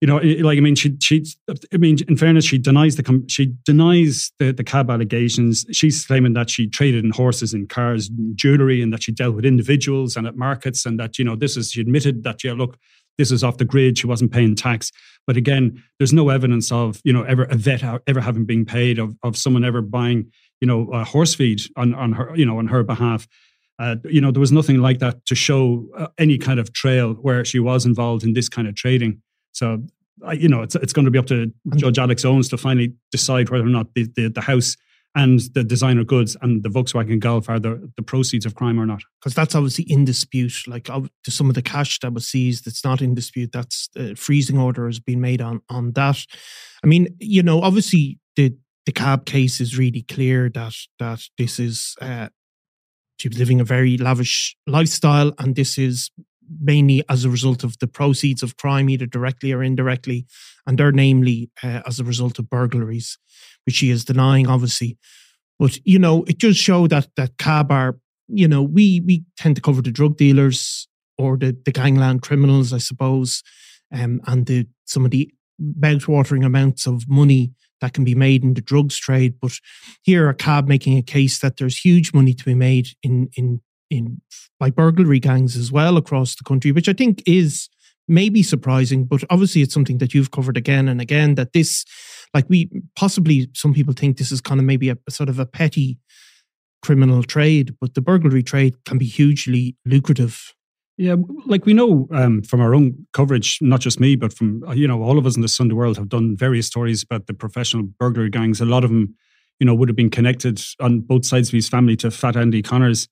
you 0.00 0.06
know, 0.06 0.16
like 0.16 0.58
I 0.58 0.60
mean, 0.60 0.74
she 0.74 0.94
she. 1.00 1.24
I 1.72 1.78
mean, 1.78 1.96
in 2.06 2.18
fairness, 2.18 2.44
she 2.44 2.58
denies 2.58 2.96
the 2.96 3.24
she 3.28 3.54
denies 3.64 4.30
the 4.38 4.52
the 4.52 4.64
CAB 4.64 4.90
allegations. 4.90 5.64
She's 5.72 6.04
claiming 6.04 6.34
that 6.34 6.50
she 6.50 6.68
traded 6.68 7.04
in 7.04 7.12
horses 7.12 7.54
and 7.54 7.68
cars, 7.68 8.10
jewelry, 8.34 8.82
and 8.82 8.92
that 8.92 9.02
she 9.02 9.12
dealt 9.12 9.34
with 9.34 9.46
individuals 9.46 10.14
and 10.16 10.26
at 10.26 10.36
markets, 10.36 10.84
and 10.84 11.00
that 11.00 11.18
you 11.18 11.24
know 11.24 11.34
this 11.34 11.56
is. 11.56 11.70
She 11.70 11.80
admitted 11.80 12.24
that 12.24 12.44
yeah, 12.44 12.52
look, 12.52 12.76
this 13.16 13.30
is 13.30 13.42
off 13.42 13.56
the 13.56 13.64
grid. 13.64 13.96
She 13.96 14.06
wasn't 14.06 14.32
paying 14.32 14.54
tax, 14.54 14.92
but 15.26 15.38
again, 15.38 15.82
there's 15.98 16.12
no 16.12 16.28
evidence 16.28 16.70
of 16.70 17.00
you 17.02 17.12
know 17.12 17.22
ever 17.22 17.44
a 17.44 17.56
vet 17.56 17.82
ever 18.06 18.20
having 18.20 18.44
been 18.44 18.66
paid 18.66 18.98
of 18.98 19.16
of 19.22 19.34
someone 19.34 19.64
ever 19.64 19.80
buying 19.80 20.30
you 20.60 20.68
know 20.68 20.90
a 20.92 21.04
horse 21.04 21.34
feed 21.34 21.62
on 21.74 21.94
on 21.94 22.12
her 22.12 22.36
you 22.36 22.44
know 22.44 22.58
on 22.58 22.66
her 22.66 22.82
behalf. 22.82 23.26
Uh, 23.78 23.96
you 24.04 24.22
know, 24.22 24.30
there 24.30 24.40
was 24.40 24.52
nothing 24.52 24.78
like 24.78 25.00
that 25.00 25.24
to 25.26 25.34
show 25.34 25.86
uh, 25.98 26.06
any 26.16 26.38
kind 26.38 26.58
of 26.58 26.72
trail 26.72 27.12
where 27.14 27.44
she 27.44 27.58
was 27.58 27.84
involved 27.84 28.24
in 28.24 28.32
this 28.32 28.48
kind 28.48 28.66
of 28.66 28.74
trading. 28.74 29.20
So, 29.56 29.82
I, 30.24 30.32
you 30.32 30.48
know, 30.48 30.62
it's 30.62 30.74
it's 30.74 30.92
going 30.92 31.06
to 31.06 31.10
be 31.10 31.18
up 31.18 31.26
to 31.26 31.50
Judge 31.76 31.98
Alex 31.98 32.24
Owens 32.24 32.48
to 32.50 32.58
finally 32.58 32.94
decide 33.10 33.48
whether 33.48 33.64
or 33.64 33.70
not 33.70 33.94
the, 33.94 34.06
the, 34.14 34.28
the 34.28 34.42
house 34.42 34.76
and 35.14 35.40
the 35.54 35.64
designer 35.64 36.04
goods 36.04 36.36
and 36.42 36.62
the 36.62 36.68
Volkswagen 36.68 37.18
Golf 37.18 37.48
are 37.48 37.58
the, 37.58 37.90
the 37.96 38.02
proceeds 38.02 38.44
of 38.44 38.54
crime 38.54 38.78
or 38.78 38.84
not. 38.84 39.02
Because 39.18 39.34
that's 39.34 39.54
obviously 39.54 39.86
in 39.88 40.04
dispute. 40.04 40.64
Like 40.66 40.84
to 40.84 41.30
some 41.30 41.48
of 41.48 41.54
the 41.54 41.62
cash 41.62 41.98
that 42.00 42.12
was 42.12 42.26
seized, 42.26 42.66
it's 42.66 42.84
not 42.84 43.00
in 43.00 43.14
dispute. 43.14 43.50
That's 43.50 43.88
uh, 43.98 44.14
freezing 44.14 44.58
order 44.58 44.84
has 44.86 45.00
been 45.00 45.22
made 45.22 45.40
on 45.40 45.62
on 45.70 45.92
that. 45.92 46.18
I 46.84 46.86
mean, 46.86 47.16
you 47.18 47.42
know, 47.42 47.62
obviously 47.62 48.18
the 48.36 48.54
the 48.84 48.92
CAB 48.92 49.24
case 49.24 49.58
is 49.58 49.78
really 49.78 50.02
clear 50.02 50.50
that 50.50 50.74
that 50.98 51.22
this 51.38 51.58
is 51.58 51.96
uh, 52.02 52.28
she 53.16 53.28
was 53.28 53.38
living 53.38 53.60
a 53.60 53.64
very 53.64 53.96
lavish 53.96 54.54
lifestyle, 54.66 55.32
and 55.38 55.56
this 55.56 55.78
is 55.78 56.10
mainly 56.60 57.02
as 57.08 57.24
a 57.24 57.30
result 57.30 57.64
of 57.64 57.78
the 57.78 57.86
proceeds 57.86 58.42
of 58.42 58.56
crime, 58.56 58.88
either 58.88 59.06
directly 59.06 59.52
or 59.52 59.62
indirectly, 59.62 60.26
and 60.66 60.78
they're 60.78 60.92
namely 60.92 61.50
uh, 61.62 61.82
as 61.86 62.00
a 62.00 62.04
result 62.04 62.38
of 62.38 62.50
burglaries, 62.50 63.18
which 63.64 63.76
she 63.76 63.90
is 63.90 64.04
denying, 64.04 64.46
obviously. 64.46 64.98
But 65.58 65.78
you 65.84 65.98
know, 65.98 66.24
it 66.24 66.38
does 66.38 66.56
show 66.56 66.86
that 66.88 67.08
that 67.16 67.38
CAB 67.38 67.70
are, 67.72 67.98
you 68.28 68.48
know, 68.48 68.62
we 68.62 69.00
we 69.00 69.24
tend 69.36 69.56
to 69.56 69.62
cover 69.62 69.82
the 69.82 69.90
drug 69.90 70.16
dealers 70.16 70.88
or 71.18 71.36
the 71.36 71.56
the 71.64 71.72
gangland 71.72 72.22
criminals, 72.22 72.72
I 72.72 72.78
suppose, 72.78 73.42
um, 73.92 74.20
and 74.26 74.46
the 74.46 74.66
some 74.84 75.04
of 75.04 75.10
the 75.10 75.30
mouth-watering 75.58 76.44
amounts 76.44 76.86
of 76.86 77.08
money 77.08 77.52
that 77.80 77.94
can 77.94 78.04
be 78.04 78.14
made 78.14 78.42
in 78.42 78.54
the 78.54 78.60
drugs 78.60 78.98
trade. 78.98 79.34
But 79.40 79.52
here, 80.02 80.28
a 80.28 80.34
CAB 80.34 80.68
making 80.68 80.98
a 80.98 81.02
case 81.02 81.38
that 81.40 81.56
there's 81.56 81.78
huge 81.78 82.12
money 82.12 82.34
to 82.34 82.44
be 82.44 82.54
made 82.54 82.88
in 83.02 83.30
in 83.36 83.60
in 83.90 84.20
by 84.58 84.70
burglary 84.70 85.20
gangs 85.20 85.56
as 85.56 85.70
well 85.70 85.96
across 85.96 86.34
the 86.34 86.44
country, 86.44 86.72
which 86.72 86.88
I 86.88 86.92
think 86.92 87.22
is 87.26 87.68
maybe 88.08 88.42
surprising, 88.42 89.04
but 89.04 89.24
obviously 89.30 89.62
it's 89.62 89.74
something 89.74 89.98
that 89.98 90.14
you've 90.14 90.30
covered 90.30 90.56
again 90.56 90.88
and 90.88 91.00
again. 91.00 91.34
That 91.34 91.52
this, 91.52 91.84
like 92.34 92.48
we 92.48 92.70
possibly 92.94 93.48
some 93.54 93.74
people 93.74 93.94
think 93.94 94.16
this 94.16 94.32
is 94.32 94.40
kind 94.40 94.60
of 94.60 94.66
maybe 94.66 94.88
a, 94.88 94.98
a 95.06 95.10
sort 95.10 95.28
of 95.28 95.38
a 95.38 95.46
petty 95.46 95.98
criminal 96.82 97.22
trade, 97.22 97.74
but 97.80 97.94
the 97.94 98.00
burglary 98.00 98.42
trade 98.42 98.74
can 98.84 98.98
be 98.98 99.06
hugely 99.06 99.76
lucrative. 99.84 100.54
Yeah, 100.98 101.16
like 101.44 101.66
we 101.66 101.74
know 101.74 102.08
um, 102.12 102.42
from 102.42 102.60
our 102.60 102.74
own 102.74 103.06
coverage, 103.12 103.58
not 103.60 103.80
just 103.80 104.00
me, 104.00 104.16
but 104.16 104.32
from 104.32 104.64
you 104.74 104.88
know 104.88 105.02
all 105.02 105.18
of 105.18 105.26
us 105.26 105.36
in 105.36 105.42
the 105.42 105.48
Sunday 105.48 105.74
world 105.74 105.96
have 105.98 106.08
done 106.08 106.36
various 106.36 106.66
stories 106.66 107.02
about 107.02 107.26
the 107.26 107.34
professional 107.34 107.82
burglary 107.98 108.30
gangs. 108.30 108.60
A 108.60 108.64
lot 108.64 108.82
of 108.82 108.90
them, 108.90 109.14
you 109.60 109.66
know, 109.66 109.74
would 109.74 109.90
have 109.90 109.96
been 109.96 110.10
connected 110.10 110.62
on 110.80 111.00
both 111.00 111.26
sides 111.26 111.48
of 111.48 111.52
his 111.52 111.68
family 111.68 111.96
to 111.96 112.10
Fat 112.10 112.34
Andy 112.34 112.62
Connors, 112.62 113.08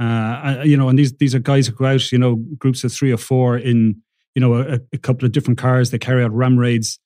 uh, 0.00 0.62
you 0.64 0.76
know, 0.76 0.88
and 0.88 0.98
these 0.98 1.12
these 1.14 1.34
are 1.34 1.38
guys 1.38 1.66
who 1.66 1.74
go 1.74 1.86
out, 1.86 2.12
you 2.12 2.18
know, 2.18 2.36
groups 2.58 2.84
of 2.84 2.92
three 2.92 3.12
or 3.12 3.16
four 3.18 3.56
in, 3.56 4.02
you 4.34 4.40
know, 4.40 4.54
a, 4.54 4.80
a 4.92 4.98
couple 4.98 5.24
of 5.24 5.32
different 5.32 5.58
cars. 5.58 5.90
They 5.90 5.98
carry 5.98 6.24
out 6.24 6.32
ram 6.32 6.58
raids. 6.58 6.98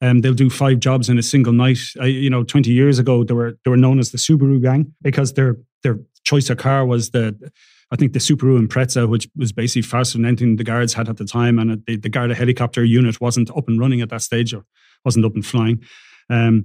Um, 0.00 0.20
they'll 0.20 0.34
do 0.34 0.50
five 0.50 0.80
jobs 0.80 1.08
in 1.08 1.18
a 1.18 1.22
single 1.22 1.52
night. 1.52 1.78
You 2.02 2.30
know, 2.30 2.42
twenty 2.42 2.72
years 2.72 2.98
ago, 2.98 3.24
they 3.24 3.34
were 3.34 3.58
they 3.64 3.70
were 3.70 3.76
known 3.76 3.98
as 3.98 4.10
the 4.10 4.18
Subaru 4.18 4.60
Gang 4.62 4.94
because 5.02 5.34
their 5.34 5.56
their 5.82 5.98
choice 6.24 6.50
of 6.50 6.58
car 6.58 6.86
was 6.86 7.10
the, 7.10 7.36
I 7.90 7.96
think 7.96 8.12
the 8.12 8.18
Subaru 8.18 8.64
Impreza, 8.64 9.08
which 9.08 9.28
was 9.36 9.52
basically 9.52 9.82
faster 9.82 10.18
than 10.18 10.24
anything 10.24 10.56
the 10.56 10.64
guards 10.64 10.94
had 10.94 11.08
at 11.08 11.16
the 11.16 11.24
time, 11.24 11.58
and 11.58 11.84
the, 11.86 11.96
the 11.96 12.08
Garda 12.08 12.34
helicopter 12.34 12.84
unit 12.84 13.20
wasn't 13.20 13.50
up 13.50 13.68
and 13.68 13.78
running 13.78 14.00
at 14.00 14.10
that 14.10 14.22
stage 14.22 14.54
or 14.54 14.64
wasn't 15.04 15.24
up 15.24 15.34
and 15.34 15.44
flying. 15.44 15.82
Um, 16.30 16.64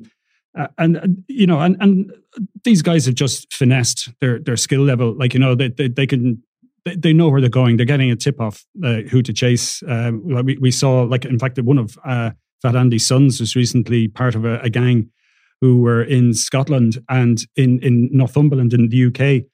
uh, 0.58 0.68
and 0.78 0.98
uh, 0.98 1.08
you 1.28 1.48
know, 1.48 1.60
and 1.60 1.78
and 1.80 2.12
these 2.64 2.82
guys 2.82 3.06
have 3.06 3.16
just 3.16 3.54
finessed 3.54 4.10
their 4.22 4.40
their 4.40 4.58
skill 4.58 4.82
level. 4.82 5.16
Like 5.18 5.34
you 5.34 5.40
know, 5.40 5.56
they 5.56 5.70
they, 5.70 5.88
they 5.88 6.08
can 6.08 6.44
they, 6.96 7.14
know 7.14 7.30
where 7.30 7.42
they're 7.42 7.50
going. 7.50 7.78
They're 7.78 7.86
getting 7.86 8.12
a 8.12 8.16
tip 8.16 8.40
off 8.40 8.66
uh, 8.84 9.02
who 9.10 9.22
to 9.22 9.34
chase. 9.34 9.84
Uh, 9.84 10.12
we 10.24 10.58
we 10.58 10.72
saw 10.72 11.04
like 11.04 11.26
in 11.26 11.40
fact 11.40 11.60
one 11.62 11.78
of 11.78 11.98
uh, 12.04 12.32
Fat 12.62 12.76
Andy's 12.76 13.06
sons 13.06 13.40
was 13.40 13.56
recently 13.56 14.08
part 14.08 14.36
of 14.36 14.46
a, 14.46 14.60
a 14.60 14.70
gang 14.70 15.10
who 15.62 15.82
were 15.82 16.04
in 16.04 16.34
Scotland 16.34 16.98
and 17.10 17.40
in 17.56 17.80
in 17.80 18.10
Northumberland 18.12 18.74
in 18.74 18.90
the 18.90 19.06
UK. 19.06 19.46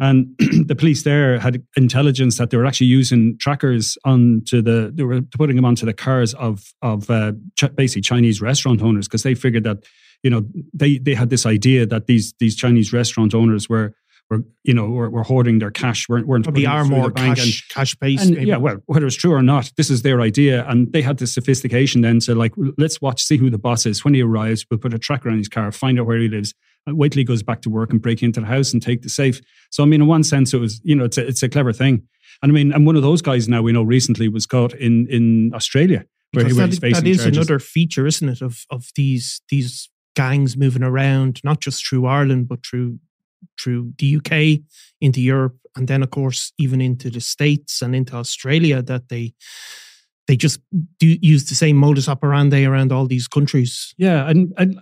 And 0.00 0.34
the 0.66 0.74
police 0.74 1.04
there 1.04 1.38
had 1.38 1.62
intelligence 1.76 2.36
that 2.38 2.50
they 2.50 2.56
were 2.56 2.66
actually 2.66 2.88
using 2.88 3.38
trackers 3.38 3.96
onto 4.04 4.60
the 4.60 4.90
they 4.94 5.04
were 5.04 5.22
putting 5.22 5.56
them 5.56 5.64
onto 5.64 5.86
the 5.86 5.92
cars 5.92 6.34
of 6.34 6.64
of 6.82 7.08
uh, 7.10 7.32
ch- 7.56 7.74
basically 7.76 8.02
Chinese 8.02 8.40
restaurant 8.40 8.82
owners 8.82 9.06
because 9.06 9.22
they 9.22 9.34
figured 9.34 9.64
that 9.64 9.84
you 10.24 10.30
know, 10.30 10.44
they 10.72 10.98
they 10.98 11.14
had 11.14 11.30
this 11.30 11.46
idea 11.46 11.86
that 11.86 12.06
these 12.06 12.34
these 12.40 12.56
Chinese 12.56 12.92
restaurant 12.92 13.34
owners 13.34 13.68
were 13.68 13.94
were 14.30 14.42
you 14.62 14.72
know 14.72 14.88
were, 14.88 15.10
were 15.10 15.22
hoarding 15.22 15.58
their 15.58 15.70
cash 15.70 16.08
weren't 16.08 16.26
weren't 16.26 16.44
probably 16.44 16.66
are 16.66 16.84
more 16.84 17.10
cash 17.10 17.44
and, 17.44 17.68
cash 17.68 17.94
based. 17.94 18.24
And, 18.24 18.46
yeah, 18.46 18.56
well, 18.56 18.78
whether 18.86 19.06
it's 19.06 19.16
true 19.16 19.34
or 19.34 19.42
not, 19.42 19.70
this 19.76 19.90
is 19.90 20.00
their 20.00 20.22
idea, 20.22 20.66
and 20.66 20.90
they 20.92 21.02
had 21.02 21.18
the 21.18 21.26
sophistication 21.26 22.00
then 22.00 22.20
to 22.20 22.34
like 22.34 22.52
let's 22.78 23.02
watch, 23.02 23.22
see 23.22 23.36
who 23.36 23.50
the 23.50 23.58
boss 23.58 23.84
is 23.84 24.02
when 24.02 24.14
he 24.14 24.22
arrives. 24.22 24.64
We'll 24.70 24.80
put 24.80 24.94
a 24.94 24.98
tracker 24.98 25.28
on 25.28 25.36
his 25.36 25.48
car, 25.48 25.70
find 25.70 26.00
out 26.00 26.06
where 26.06 26.18
he 26.18 26.28
lives. 26.28 26.54
Wait 26.86 27.12
till 27.12 27.20
he 27.20 27.24
goes 27.24 27.42
back 27.42 27.62
to 27.62 27.70
work 27.70 27.90
and 27.90 28.00
break 28.00 28.22
into 28.22 28.40
the 28.40 28.46
house 28.46 28.72
and 28.72 28.82
take 28.82 29.02
the 29.02 29.08
safe. 29.08 29.40
So 29.70 29.82
I 29.82 29.86
mean, 29.86 30.00
in 30.00 30.06
one 30.06 30.24
sense, 30.24 30.54
it 30.54 30.58
was 30.58 30.80
you 30.84 30.94
know 30.94 31.04
it's 31.04 31.18
a, 31.18 31.26
it's 31.26 31.42
a 31.42 31.48
clever 31.50 31.74
thing. 31.74 32.08
And 32.42 32.50
I 32.50 32.54
mean, 32.54 32.72
and 32.72 32.86
one 32.86 32.96
of 32.96 33.02
those 33.02 33.20
guys 33.20 33.46
now 33.46 33.60
we 33.60 33.72
know 33.72 33.82
recently 33.82 34.28
was 34.28 34.46
caught 34.46 34.72
in 34.72 35.06
in 35.08 35.52
Australia. 35.54 36.06
Where 36.32 36.46
he, 36.46 36.52
that, 36.52 36.70
that 36.80 37.06
is 37.06 37.18
charges. 37.18 37.26
another 37.26 37.58
feature, 37.60 38.06
isn't 38.06 38.28
it, 38.28 38.42
of 38.42 38.64
of 38.70 38.88
these 38.96 39.42
these 39.50 39.88
gangs 40.14 40.56
moving 40.56 40.82
around, 40.82 41.40
not 41.44 41.60
just 41.60 41.86
through 41.86 42.06
Ireland, 42.06 42.48
but 42.48 42.64
through 42.64 42.98
through 43.60 43.92
the 43.98 44.16
UK 44.16 44.64
into 45.00 45.20
Europe, 45.20 45.56
and 45.76 45.86
then 45.86 46.02
of 46.02 46.10
course 46.10 46.52
even 46.58 46.80
into 46.80 47.10
the 47.10 47.20
States 47.20 47.82
and 47.82 47.94
into 47.94 48.14
Australia. 48.14 48.82
That 48.82 49.08
they 49.08 49.34
they 50.26 50.36
just 50.36 50.60
do 50.98 51.16
use 51.20 51.48
the 51.48 51.54
same 51.54 51.76
modus 51.76 52.08
operandi 52.08 52.64
around 52.64 52.92
all 52.92 53.06
these 53.06 53.28
countries. 53.28 53.94
Yeah, 53.98 54.28
and 54.28 54.52
and 54.56 54.80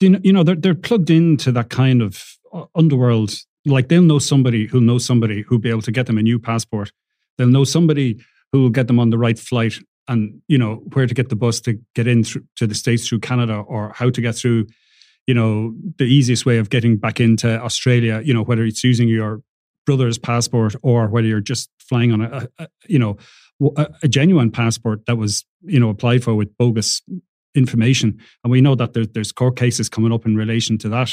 you 0.00 0.32
know 0.32 0.42
they're 0.42 0.56
they're 0.56 0.74
plugged 0.74 1.10
into 1.10 1.52
that 1.52 1.70
kind 1.70 2.02
of 2.02 2.22
uh, 2.52 2.64
underworld, 2.74 3.34
like 3.64 3.88
they'll 3.88 4.02
know 4.02 4.18
somebody 4.18 4.66
who'll 4.66 4.80
know 4.80 4.98
somebody 4.98 5.42
who'll 5.42 5.58
be 5.58 5.70
able 5.70 5.82
to 5.82 5.92
get 5.92 6.06
them 6.06 6.18
a 6.18 6.22
new 6.22 6.38
passport. 6.38 6.92
They'll 7.38 7.48
know 7.48 7.64
somebody 7.64 8.20
who 8.52 8.62
will 8.62 8.70
get 8.70 8.86
them 8.86 8.98
on 8.98 9.10
the 9.10 9.18
right 9.18 9.38
flight 9.38 9.78
and 10.08 10.40
you 10.48 10.58
know 10.58 10.76
where 10.92 11.06
to 11.06 11.14
get 11.14 11.28
the 11.28 11.36
bus 11.36 11.60
to 11.62 11.78
get 11.94 12.06
in 12.06 12.24
through, 12.24 12.44
to 12.56 12.66
the 12.66 12.74
states 12.74 13.08
through 13.08 13.20
Canada 13.20 13.54
or 13.54 13.92
how 13.94 14.10
to 14.10 14.20
get 14.20 14.34
through. 14.34 14.66
You 15.26 15.34
know 15.34 15.74
the 15.98 16.04
easiest 16.04 16.44
way 16.44 16.58
of 16.58 16.70
getting 16.70 16.96
back 16.96 17.20
into 17.20 17.60
Australia. 17.60 18.20
You 18.24 18.34
know 18.34 18.42
whether 18.42 18.64
it's 18.64 18.82
using 18.82 19.08
your 19.08 19.42
brother's 19.86 20.18
passport 20.18 20.74
or 20.82 21.08
whether 21.08 21.26
you're 21.26 21.40
just 21.40 21.70
flying 21.78 22.12
on 22.12 22.22
a, 22.22 22.48
a 22.58 22.68
you 22.88 22.98
know 22.98 23.16
a, 23.76 23.88
a 24.02 24.08
genuine 24.08 24.50
passport 24.50 25.06
that 25.06 25.16
was 25.16 25.44
you 25.62 25.78
know 25.78 25.90
applied 25.90 26.24
for 26.24 26.34
with 26.34 26.56
bogus 26.58 27.02
information. 27.54 28.18
And 28.42 28.50
we 28.50 28.60
know 28.60 28.74
that 28.74 28.94
there, 28.94 29.06
there's 29.06 29.32
court 29.32 29.56
cases 29.56 29.88
coming 29.88 30.12
up 30.12 30.26
in 30.26 30.36
relation 30.36 30.78
to 30.78 30.88
that 30.88 31.12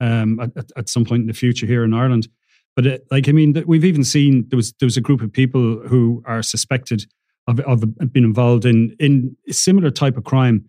um, 0.00 0.40
at, 0.40 0.70
at, 0.76 0.88
some 0.88 1.04
point 1.04 1.22
in 1.22 1.26
the 1.26 1.32
future 1.32 1.66
here 1.66 1.84
in 1.84 1.94
Ireland. 1.94 2.28
But 2.76 2.86
it, 2.86 3.06
like, 3.10 3.28
I 3.28 3.32
mean, 3.32 3.62
we've 3.66 3.84
even 3.84 4.04
seen 4.04 4.46
there 4.48 4.56
was 4.56 4.72
there 4.78 4.86
was 4.86 4.96
a 4.96 5.02
group 5.02 5.20
of 5.20 5.32
people 5.32 5.82
who 5.88 6.22
are 6.26 6.42
suspected 6.42 7.06
of, 7.48 7.60
of 7.60 8.12
being 8.12 8.24
involved 8.24 8.64
in 8.64 8.94
in 9.00 9.36
a 9.48 9.52
similar 9.52 9.90
type 9.90 10.16
of 10.16 10.24
crime. 10.24 10.66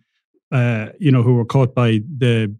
Uh, 0.52 0.88
you 0.98 1.12
know, 1.12 1.22
who 1.22 1.34
were 1.34 1.44
caught 1.44 1.76
by 1.76 2.00
the 2.18 2.52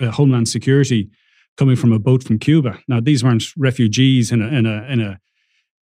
uh, 0.00 0.10
Homeland 0.10 0.48
Security 0.48 1.08
coming 1.56 1.76
from 1.76 1.92
a 1.92 1.98
boat 2.00 2.24
from 2.24 2.38
Cuba. 2.38 2.78
Now, 2.88 2.98
these 2.98 3.22
weren't 3.22 3.44
refugees 3.56 4.32
in 4.32 4.42
a 4.42 4.48
in 4.48 4.66
a 4.66 4.82
in 4.88 5.00
a 5.00 5.20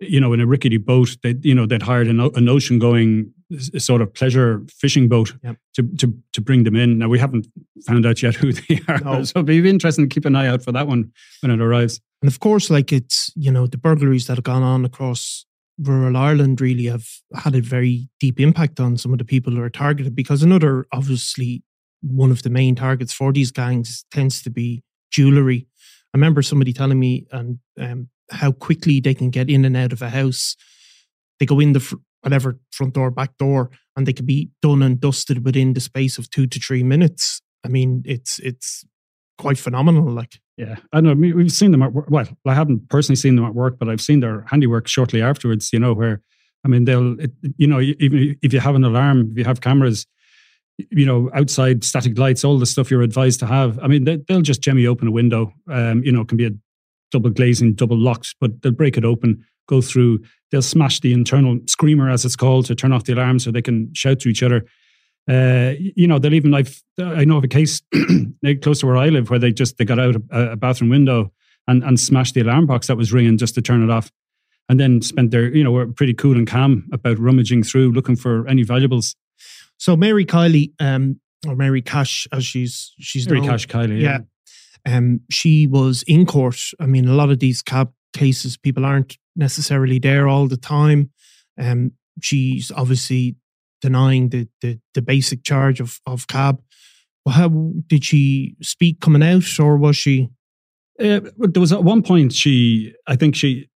you 0.01 0.21
know 0.21 0.33
in 0.33 0.41
a 0.41 0.47
rickety 0.47 0.77
boat. 0.77 1.17
They 1.23 1.37
you 1.41 1.55
know 1.55 1.67
they'd 1.67 1.83
hired 1.83 2.09
an, 2.09 2.21
an 2.21 2.49
ocean 2.49 2.79
going 2.79 3.33
sort 3.79 4.03
of 4.03 4.13
pleasure 4.13 4.63
fishing 4.69 5.09
boat 5.09 5.35
yep. 5.43 5.57
to, 5.75 5.83
to 5.99 6.15
to 6.33 6.41
bring 6.41 6.65
them 6.65 6.77
in. 6.77 6.99
Now 6.99 7.09
we 7.09 7.19
haven't 7.19 7.47
found 7.87 8.05
out 8.07 8.23
yet 8.23 8.35
who 8.35 8.53
they 8.69 8.81
are, 8.89 8.99
no. 8.99 9.25
so 9.25 9.41
it'll 9.41 9.45
be 9.45 9.69
interesting 9.69 10.09
to 10.09 10.15
keep 10.15 10.25
an 10.25 10.37
eye 10.37 10.49
out 10.49 10.63
for 10.63 10.73
that 10.73 10.87
one 10.87 11.13
when 11.41 11.51
it 11.51 11.61
arrives. 11.61 12.01
And 12.23 12.31
of 12.31 12.41
course, 12.41 12.71
like 12.71 12.93
it's 12.93 13.33
you 13.37 13.51
know 13.51 13.67
the 13.67 13.79
burglaries 13.79 14.27
that 14.27 14.37
have 14.37 14.45
gone 14.45 14.63
on 14.63 14.85
across 14.85 15.47
rural 15.83 16.17
Ireland 16.17 16.61
really 16.61 16.87
have 16.87 17.07
had 17.35 17.55
a 17.55 17.61
very 17.61 18.09
deep 18.19 18.39
impact 18.39 18.81
on 18.81 18.97
some 18.97 19.13
of 19.13 19.19
the 19.19 19.25
people 19.25 19.53
who 19.53 19.63
are 19.63 19.71
targeted 19.71 20.15
because 20.15 20.43
another 20.43 20.87
obviously 20.93 21.63
one 22.03 22.31
of 22.31 22.43
the 22.43 22.51
main 22.51 22.75
targets 22.75 23.13
for 23.13 23.33
these 23.33 23.51
gangs 23.51 24.05
tends 24.11 24.43
to 24.43 24.51
be 24.51 24.83
jewelry. 25.11 25.67
I 26.15 26.19
remember 26.19 26.43
somebody 26.43 26.73
telling 26.73 26.99
me 26.99 27.27
and 27.31 27.59
um, 27.79 28.09
how 28.31 28.53
quickly 28.53 29.01
they 29.01 29.15
can 29.15 29.31
get 29.31 29.51
in 29.51 29.65
and 29.65 29.77
out 29.77 29.93
of 29.93 30.03
a 30.03 30.11
house. 30.11 30.57
They 31.39 31.47
go 31.47 31.61
in 31.61 31.73
the 31.73 31.81
fr- 31.81 31.97
whatever 32.23 32.59
front 32.71 32.95
door, 32.95 33.11
back 33.11 33.37
door, 33.39 33.71
and 33.97 34.07
they 34.07 34.13
could 34.13 34.27
be 34.27 34.51
done 34.63 34.83
and 34.83 35.01
dusted 35.01 35.45
within 35.45 35.73
the 35.73 35.81
space 35.81 36.19
of 36.19 36.31
two 36.31 36.47
to 36.47 36.61
three 36.61 36.83
minutes. 36.83 37.41
I 37.65 37.69
mean, 37.69 38.03
it's 38.05 38.39
it's 38.41 38.85
quite 39.39 39.59
phenomenal. 39.59 40.11
Like, 40.11 40.41
yeah, 40.61 40.77
I 40.93 41.01
know. 41.01 41.15
We've 41.15 41.51
seen 41.51 41.71
them 41.71 41.83
at 41.83 41.95
work. 41.95 42.11
Well, 42.11 42.29
I 42.47 42.55
haven't 42.55 42.91
personally 42.91 43.17
seen 43.17 43.35
them 43.35 43.47
at 43.47 43.55
work, 43.55 43.79
but 43.79 43.89
I've 43.89 44.01
seen 44.01 44.21
their 44.21 44.43
handiwork 44.43 44.89
shortly 44.89 45.23
afterwards. 45.23 45.73
You 45.73 45.79
know, 45.79 45.95
where 45.95 46.21
I 46.67 46.69
mean, 46.69 46.85
they'll, 46.85 47.19
it, 47.19 47.31
you 47.57 47.67
know, 47.67 47.81
even 47.81 48.37
if 48.43 48.53
you 48.53 48.61
have 48.61 48.75
an 48.75 48.85
alarm, 48.85 49.31
if 49.33 49.39
you 49.39 49.45
have 49.45 49.63
cameras, 49.63 50.07
you 50.77 51.07
know, 51.07 51.31
outside 51.33 51.83
static 51.83 52.19
lights, 52.19 52.45
all 52.45 52.59
the 52.59 52.67
stuff 52.67 52.91
you're 52.91 53.01
advised 53.01 53.41
to 53.41 53.47
have. 53.47 53.79
I 53.79 53.87
mean, 53.87 54.05
they, 54.05 54.19
will 54.29 54.43
just 54.43 54.61
jemmy 54.61 54.87
open 54.87 55.09
a 55.09 55.13
window. 55.13 55.51
Um, 55.71 56.03
you 56.05 56.13
know, 56.13 56.21
it 56.21 56.29
can 56.29 56.37
be 56.37 56.47
a 56.47 56.51
double 57.11 57.31
glazing, 57.31 57.75
double 57.75 57.99
locked, 57.99 58.35
but 58.39 58.61
they'll 58.61 58.73
break 58.73 58.99
it 58.99 59.05
open, 59.05 59.43
go 59.67 59.81
through, 59.81 60.21
they'll 60.51 60.61
smash 60.61 61.01
the 61.01 61.15
internal 61.15 61.59
screamer, 61.67 62.11
as 62.11 62.27
it's 62.27 62.37
called, 62.37 62.67
to 62.67 62.75
turn 62.75 62.93
off 62.93 63.05
the 63.05 63.15
alarm 63.15 63.39
so 63.39 63.51
they 63.51 63.63
can 63.63 63.91
shout 63.95 64.21
to 64.21 64.29
each 64.29 64.43
other. 64.43 64.67
Uh, 65.29 65.75
you 65.79 66.07
know, 66.07 66.19
they'll 66.19 66.35
even, 66.35 66.55
I've, 66.55 66.83
I 66.99 67.25
know 67.25 67.37
of 67.37 67.45
a 67.45 67.49
case 67.49 67.83
close 68.63 68.81
to 68.81 68.87
where 68.87 68.97
I 68.97 69.09
live 69.09 69.31
where 69.31 69.39
they 69.39 69.53
just, 69.53 69.79
they 69.79 69.85
got 69.85 69.99
out 69.99 70.17
a, 70.31 70.53
a 70.53 70.57
bathroom 70.57 70.91
window 70.91 71.33
and, 71.69 71.85
and 71.85 72.01
smashed 72.01 72.35
the 72.35 72.41
alarm 72.41 72.67
box 72.67 72.89
that 72.89 72.97
was 72.97 73.13
ringing 73.13 73.39
just 73.39 73.55
to 73.55 73.63
turn 73.63 73.83
it 73.83 73.91
off. 73.91 74.11
And 74.69 74.79
then 74.79 75.03
spent 75.03 75.33
their, 75.33 75.53
you 75.53 75.65
know, 75.65 75.73
were 75.73 75.89
pretty 75.89 76.15
cool 76.15 76.37
and 76.37 76.47
calm 76.47 76.89
about 76.93 77.19
rummaging 77.19 77.65
through, 77.65 77.91
looking 77.91 78.15
for 78.15 78.47
any 78.47 78.63
valuables. 78.63 79.17
So 79.79 79.97
Mary 79.97 80.25
Kiely, 80.25 80.73
um, 80.79 81.19
or 81.45 81.57
Mary 81.57 81.83
Cash, 81.83 82.29
as 82.33 82.45
she's 82.45 82.93
she's 83.01 83.27
Mary 83.27 83.41
known, 83.41 83.51
Cash 83.51 83.67
Kiely, 83.67 84.01
yeah. 84.01 84.19
yeah. 84.87 84.97
Um, 84.97 85.23
she 85.29 85.67
was 85.67 86.05
in 86.07 86.25
court. 86.25 86.61
I 86.79 86.87
mean, 86.87 87.09
a 87.09 87.15
lot 87.15 87.31
of 87.31 87.41
these 87.41 87.63
cab 87.63 87.93
cases, 88.13 88.57
people 88.57 88.85
aren't 88.85 89.19
necessarily 89.35 89.99
there 89.99 90.29
all 90.29 90.47
the 90.47 90.57
time. 90.57 91.11
Um, 91.59 91.93
she's 92.23 92.71
obviously 92.71 93.37
denying 93.81 94.31
the, 94.31 94.49
the 94.61 94.79
the 94.95 95.03
basic 95.03 95.45
charge 95.45 95.81
of 95.81 96.01
of 96.07 96.27
cab. 96.27 96.61
Well, 97.25 97.35
how 97.35 97.49
did 97.87 98.05
she 98.05 98.57
speak 98.63 99.01
coming 99.01 99.23
out, 99.23 99.45
or 99.59 99.77
was 99.77 99.97
she? 99.97 100.29
Uh, 100.99 101.21
there 101.39 101.61
was 101.61 101.73
at 101.73 101.85
one 101.85 102.03
point 102.03 102.33
she, 102.33 102.95
I 103.07 103.17
think 103.17 103.35
she 103.35 103.71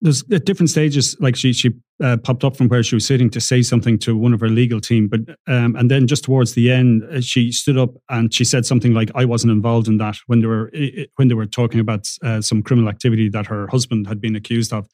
there's 0.00 0.24
at 0.30 0.44
different 0.44 0.70
stages 0.70 1.16
like 1.20 1.36
she 1.36 1.52
she 1.52 1.70
uh, 2.02 2.16
popped 2.18 2.44
up 2.44 2.56
from 2.56 2.68
where 2.68 2.82
she 2.82 2.94
was 2.94 3.04
sitting 3.04 3.28
to 3.30 3.40
say 3.40 3.62
something 3.62 3.98
to 3.98 4.16
one 4.16 4.32
of 4.32 4.40
her 4.40 4.48
legal 4.48 4.80
team 4.80 5.08
but 5.08 5.20
um, 5.48 5.74
and 5.74 5.90
then 5.90 6.06
just 6.06 6.24
towards 6.24 6.54
the 6.54 6.70
end 6.70 7.02
uh, 7.12 7.20
she 7.20 7.50
stood 7.50 7.76
up 7.76 7.90
and 8.08 8.32
she 8.32 8.44
said 8.44 8.64
something 8.64 8.94
like 8.94 9.10
i 9.16 9.24
wasn't 9.24 9.50
involved 9.50 9.88
in 9.88 9.98
that 9.98 10.16
when 10.26 10.40
they 10.40 10.46
were 10.46 10.70
when 11.16 11.26
they 11.26 11.34
were 11.34 11.46
talking 11.46 11.80
about 11.80 12.08
uh, 12.22 12.40
some 12.40 12.62
criminal 12.62 12.88
activity 12.88 13.28
that 13.28 13.46
her 13.46 13.66
husband 13.68 14.06
had 14.06 14.20
been 14.20 14.36
accused 14.36 14.72
of 14.72 14.86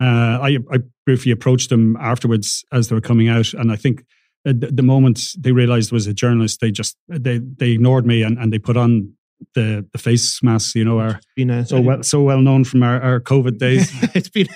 uh, 0.00 0.38
I, 0.42 0.58
I 0.70 0.78
briefly 1.06 1.32
approached 1.32 1.70
them 1.70 1.96
afterwards 2.00 2.64
as 2.72 2.88
they 2.88 2.94
were 2.94 3.00
coming 3.00 3.28
out 3.28 3.52
and 3.54 3.70
i 3.70 3.76
think 3.76 4.04
the, 4.44 4.52
the 4.52 4.82
moment 4.82 5.20
they 5.38 5.52
realized 5.52 5.92
was 5.92 6.06
a 6.06 6.14
journalist 6.14 6.60
they 6.60 6.70
just 6.70 6.96
they 7.08 7.38
they 7.38 7.70
ignored 7.70 8.06
me 8.06 8.22
and, 8.22 8.38
and 8.38 8.52
they 8.52 8.58
put 8.58 8.76
on 8.76 9.14
the 9.54 9.86
the 9.92 9.98
face 9.98 10.42
masks, 10.42 10.74
you 10.74 10.84
know, 10.84 10.98
are 10.98 11.20
a, 11.38 11.64
so 11.64 11.80
well 11.80 12.02
so 12.02 12.22
well 12.22 12.40
known 12.40 12.64
from 12.64 12.82
our, 12.82 13.00
our 13.00 13.20
COVID 13.20 13.58
days. 13.58 13.90
it's 14.14 14.28
been 14.28 14.48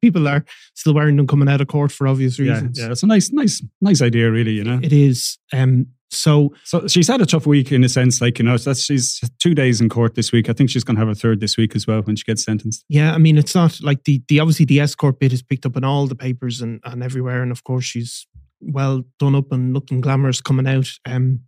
people 0.00 0.26
are 0.28 0.44
still 0.74 0.94
wearing 0.94 1.16
them 1.16 1.26
coming 1.26 1.48
out 1.48 1.60
of 1.60 1.68
court 1.68 1.92
for 1.92 2.08
obvious 2.08 2.38
reasons. 2.38 2.78
Yeah, 2.78 2.86
yeah, 2.86 2.92
it's 2.92 3.02
a 3.02 3.06
nice, 3.06 3.30
nice, 3.32 3.62
nice 3.80 4.02
idea, 4.02 4.30
really. 4.30 4.52
You 4.52 4.64
know, 4.64 4.80
it 4.82 4.92
is. 4.92 5.38
Um, 5.52 5.88
so 6.10 6.54
so 6.64 6.86
she's 6.86 7.08
had 7.08 7.20
a 7.20 7.26
tough 7.26 7.46
week 7.46 7.72
in 7.72 7.82
a 7.82 7.88
sense, 7.88 8.20
like 8.20 8.38
you 8.38 8.44
know, 8.44 8.56
that's 8.56 8.82
she's 8.82 9.20
two 9.38 9.54
days 9.54 9.80
in 9.80 9.88
court 9.88 10.14
this 10.14 10.32
week. 10.32 10.48
I 10.48 10.52
think 10.52 10.70
she's 10.70 10.84
going 10.84 10.96
to 10.96 11.00
have 11.00 11.08
a 11.08 11.14
third 11.14 11.40
this 11.40 11.56
week 11.56 11.74
as 11.74 11.86
well 11.86 12.02
when 12.02 12.16
she 12.16 12.24
gets 12.24 12.44
sentenced. 12.44 12.84
Yeah, 12.88 13.14
I 13.14 13.18
mean, 13.18 13.38
it's 13.38 13.54
not 13.54 13.80
like 13.82 14.04
the 14.04 14.22
the 14.28 14.40
obviously 14.40 14.66
the 14.66 14.80
escort 14.80 15.18
bit 15.18 15.32
is 15.32 15.42
picked 15.42 15.66
up 15.66 15.76
in 15.76 15.84
all 15.84 16.06
the 16.06 16.14
papers 16.14 16.60
and 16.60 16.80
and 16.84 17.02
everywhere, 17.02 17.42
and 17.42 17.50
of 17.50 17.64
course 17.64 17.84
she's 17.84 18.26
well 18.60 19.04
done 19.18 19.34
up 19.34 19.52
and 19.52 19.74
looking 19.74 20.00
glamorous 20.00 20.40
coming 20.40 20.66
out. 20.66 20.88
Um, 21.04 21.40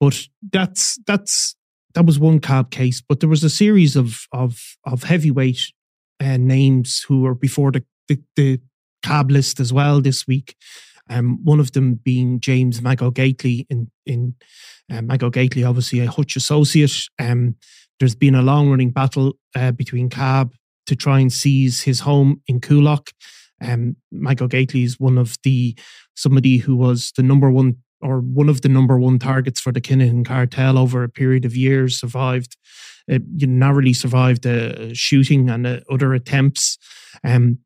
but 0.00 0.20
that's 0.52 0.98
that's 1.06 1.56
that 1.94 2.06
was 2.06 2.18
one 2.18 2.40
cab 2.40 2.70
case, 2.70 3.00
but 3.00 3.20
there 3.20 3.28
was 3.28 3.44
a 3.44 3.50
series 3.50 3.96
of 3.96 4.26
of 4.32 4.76
of 4.84 5.04
heavyweight 5.04 5.72
uh, 6.20 6.36
names 6.36 7.04
who 7.08 7.22
were 7.22 7.34
before 7.34 7.72
the, 7.72 7.84
the, 8.08 8.20
the 8.36 8.60
cab 9.02 9.30
list 9.30 9.60
as 9.60 9.72
well 9.72 10.00
this 10.00 10.26
week. 10.26 10.56
Um, 11.10 11.38
one 11.44 11.60
of 11.60 11.72
them 11.72 11.94
being 11.94 12.40
James 12.40 12.80
Mago 12.80 13.10
Gately 13.10 13.66
in 13.68 13.90
in 14.06 14.34
uh, 14.90 15.02
Mago 15.02 15.30
Gately, 15.30 15.64
obviously 15.64 16.00
a 16.00 16.10
Hutch 16.10 16.36
associate. 16.36 17.08
Um, 17.18 17.56
there's 18.00 18.14
been 18.14 18.34
a 18.34 18.42
long 18.42 18.70
running 18.70 18.90
battle 18.90 19.34
uh, 19.54 19.72
between 19.72 20.08
Cab 20.08 20.52
to 20.86 20.96
try 20.96 21.20
and 21.20 21.32
seize 21.32 21.82
his 21.82 22.00
home 22.00 22.42
in 22.46 22.60
Coolock. 22.60 23.12
Um, 23.60 23.96
Mago 24.10 24.46
Gately 24.46 24.82
is 24.82 24.98
one 24.98 25.16
of 25.16 25.36
the 25.42 25.76
somebody 26.16 26.58
who 26.58 26.76
was 26.76 27.12
the 27.16 27.22
number 27.22 27.50
one 27.50 27.76
or 28.04 28.20
one 28.20 28.50
of 28.50 28.60
the 28.60 28.68
number 28.68 28.98
one 28.98 29.18
targets 29.18 29.60
for 29.60 29.72
the 29.72 29.80
Kinahan 29.80 30.24
cartel 30.26 30.76
over 30.78 31.02
a 31.02 31.08
period 31.08 31.44
of 31.44 31.56
years, 31.56 31.98
survived, 31.98 32.56
uh, 33.10 33.18
narrowly 33.38 33.94
survived 33.94 34.44
a 34.44 34.94
shooting 34.94 35.48
and 35.48 35.66
uh, 35.66 35.80
other 35.90 36.12
attempts. 36.12 36.76
Um, 37.24 37.58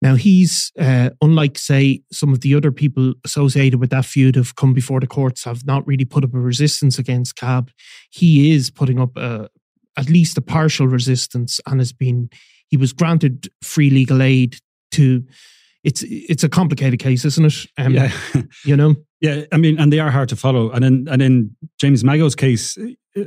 now 0.00 0.14
he's 0.14 0.72
uh, 0.78 1.10
unlike, 1.20 1.58
say, 1.58 2.02
some 2.10 2.32
of 2.32 2.40
the 2.40 2.54
other 2.54 2.72
people 2.72 3.14
associated 3.24 3.78
with 3.78 3.90
that 3.90 4.06
feud 4.06 4.36
have 4.36 4.56
come 4.56 4.72
before 4.72 5.00
the 5.00 5.06
courts 5.06 5.44
have 5.44 5.66
not 5.66 5.86
really 5.86 6.04
put 6.04 6.24
up 6.24 6.34
a 6.34 6.38
resistance 6.38 6.98
against 6.98 7.36
Cab. 7.36 7.70
He 8.10 8.52
is 8.52 8.70
putting 8.70 8.98
up 8.98 9.16
a, 9.16 9.20
uh, 9.20 9.48
at 9.96 10.08
least 10.08 10.36
a 10.38 10.42
partial 10.42 10.88
resistance 10.88 11.60
and 11.66 11.78
has 11.78 11.92
been. 11.92 12.30
He 12.68 12.76
was 12.76 12.92
granted 12.92 13.48
free 13.62 13.90
legal 13.90 14.22
aid 14.22 14.56
to 14.92 15.24
it's 15.84 16.02
it's 16.02 16.42
a 16.42 16.48
complicated 16.48 16.98
case, 16.98 17.24
isn't 17.24 17.44
it? 17.44 17.66
Um, 17.78 17.94
yeah, 17.94 18.10
you 18.64 18.76
know. 18.76 18.96
Yeah, 19.20 19.44
I 19.52 19.58
mean, 19.58 19.78
and 19.78 19.92
they 19.92 20.00
are 20.00 20.10
hard 20.10 20.28
to 20.30 20.36
follow. 20.36 20.70
And 20.70 20.84
in 20.84 21.08
and 21.08 21.22
in 21.22 21.56
James 21.78 22.02
Mago's 22.02 22.34
case, 22.34 22.76
uh, 22.76 23.24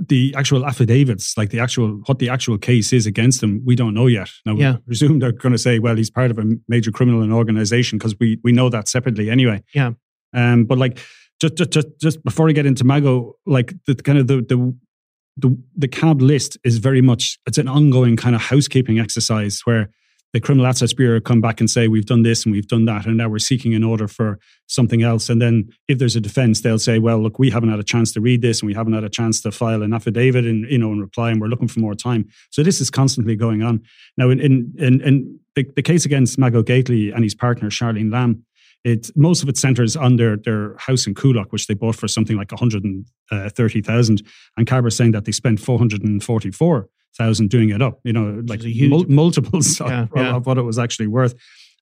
the 0.00 0.34
actual 0.36 0.64
affidavits, 0.64 1.36
like 1.36 1.50
the 1.50 1.60
actual 1.60 2.00
what 2.06 2.18
the 2.18 2.28
actual 2.28 2.58
case 2.58 2.92
is 2.92 3.06
against 3.06 3.42
him, 3.42 3.62
we 3.64 3.74
don't 3.74 3.92
know 3.92 4.06
yet. 4.06 4.30
Now, 4.44 4.54
yeah. 4.54 4.72
we 4.72 4.78
presume 4.86 5.18
they're 5.18 5.32
going 5.32 5.52
to 5.52 5.58
say, 5.58 5.78
well, 5.78 5.96
he's 5.96 6.10
part 6.10 6.30
of 6.30 6.38
a 6.38 6.44
major 6.68 6.92
criminal 6.92 7.32
organization 7.32 7.98
because 7.98 8.16
we 8.18 8.38
we 8.42 8.52
know 8.52 8.68
that 8.70 8.88
separately 8.88 9.28
anyway. 9.28 9.62
Yeah. 9.74 9.92
Um, 10.32 10.64
but 10.64 10.78
like 10.78 10.98
just 11.40 11.56
just 11.56 11.70
just, 11.70 11.88
just 12.00 12.24
before 12.24 12.48
I 12.48 12.52
get 12.52 12.66
into 12.66 12.84
Mago, 12.84 13.36
like 13.46 13.74
the 13.86 13.96
kind 13.96 14.18
of 14.18 14.28
the 14.28 14.36
the 14.36 14.76
the 15.36 15.58
the 15.76 15.88
cab 15.88 16.22
list 16.22 16.56
is 16.64 16.78
very 16.78 17.02
much 17.02 17.38
it's 17.46 17.58
an 17.58 17.68
ongoing 17.68 18.16
kind 18.16 18.34
of 18.34 18.42
housekeeping 18.42 18.98
exercise 18.98 19.60
where 19.64 19.90
the 20.36 20.40
Criminal 20.40 20.66
Assets 20.66 20.92
Bureau 20.92 21.18
come 21.18 21.40
back 21.40 21.60
and 21.60 21.70
say, 21.70 21.88
we've 21.88 22.04
done 22.04 22.20
this 22.20 22.44
and 22.44 22.52
we've 22.52 22.68
done 22.68 22.84
that, 22.84 23.06
and 23.06 23.16
now 23.16 23.26
we're 23.26 23.38
seeking 23.38 23.72
an 23.72 23.82
order 23.82 24.06
for 24.06 24.38
something 24.66 25.02
else. 25.02 25.30
And 25.30 25.40
then 25.40 25.70
if 25.88 25.98
there's 25.98 26.14
a 26.14 26.20
defense, 26.20 26.60
they'll 26.60 26.78
say, 26.78 26.98
well, 26.98 27.18
look, 27.18 27.38
we 27.38 27.48
haven't 27.48 27.70
had 27.70 27.78
a 27.78 27.82
chance 27.82 28.12
to 28.12 28.20
read 28.20 28.42
this 28.42 28.60
and 28.60 28.66
we 28.66 28.74
haven't 28.74 28.92
had 28.92 29.02
a 29.02 29.08
chance 29.08 29.40
to 29.40 29.50
file 29.50 29.82
an 29.82 29.94
affidavit 29.94 30.44
and, 30.44 30.70
you 30.70 30.76
know, 30.76 30.92
in 30.92 31.00
reply, 31.00 31.30
and 31.30 31.40
we're 31.40 31.46
looking 31.46 31.68
for 31.68 31.80
more 31.80 31.94
time. 31.94 32.28
So 32.50 32.62
this 32.62 32.82
is 32.82 32.90
constantly 32.90 33.34
going 33.34 33.62
on. 33.62 33.82
Now, 34.18 34.28
in, 34.28 34.38
in, 34.38 34.74
in, 34.76 35.00
in 35.00 35.40
the, 35.54 35.64
the 35.74 35.80
case 35.80 36.04
against 36.04 36.38
Mago 36.38 36.62
Gately 36.62 37.12
and 37.12 37.24
his 37.24 37.34
partner, 37.34 37.70
Charlene 37.70 38.12
Lamb, 38.12 38.44
it 38.84 39.10
most 39.16 39.42
of 39.42 39.48
it 39.48 39.56
centers 39.56 39.96
on 39.96 40.16
their, 40.16 40.36
their 40.36 40.76
house 40.78 41.06
in 41.06 41.14
Coolock, 41.14 41.50
which 41.50 41.66
they 41.66 41.74
bought 41.74 41.96
for 41.96 42.08
something 42.08 42.36
like 42.36 42.52
130,000. 42.52 44.22
And 44.56 44.66
Carver 44.66 44.90
saying 44.90 45.12
that 45.12 45.24
they 45.24 45.32
spent 45.32 45.60
444 45.60 46.88
thousand 47.16 47.50
doing 47.50 47.70
it 47.70 47.82
up. 47.82 47.98
You 48.04 48.12
know, 48.12 48.42
like 48.46 48.60
mul- 48.64 49.06
multiples 49.08 49.80
yeah, 49.80 50.02
of, 50.02 50.10
yeah. 50.14 50.36
of, 50.36 50.46
what 50.46 50.58
it 50.58 50.62
was 50.62 50.78
actually 50.78 51.06
worth. 51.06 51.34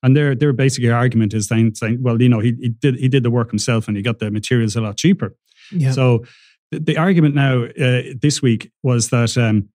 And 0.02 0.16
their 0.16 0.34
their 0.34 0.52
basic 0.52 0.84
argument 0.90 1.34
is 1.34 1.48
saying, 1.48 1.74
saying 1.74 1.98
well, 2.00 2.20
you 2.20 2.28
know, 2.28 2.40
he, 2.40 2.54
he 2.60 2.68
did 2.68 2.96
he 2.96 3.08
did 3.08 3.22
the 3.22 3.30
work 3.30 3.50
himself 3.50 3.88
and 3.88 3.96
he 3.96 4.02
got 4.02 4.18
the 4.18 4.30
materials 4.30 4.76
a 4.76 4.80
lot 4.80 4.96
cheaper. 4.96 5.34
Yeah. 5.72 5.92
So 5.92 6.24
the, 6.70 6.80
the 6.80 6.96
argument 6.98 7.34
now 7.34 7.64
uh, 7.64 8.02
this 8.20 8.42
week 8.42 8.70
was 8.82 9.10
that 9.10 9.36
um, 9.36 9.68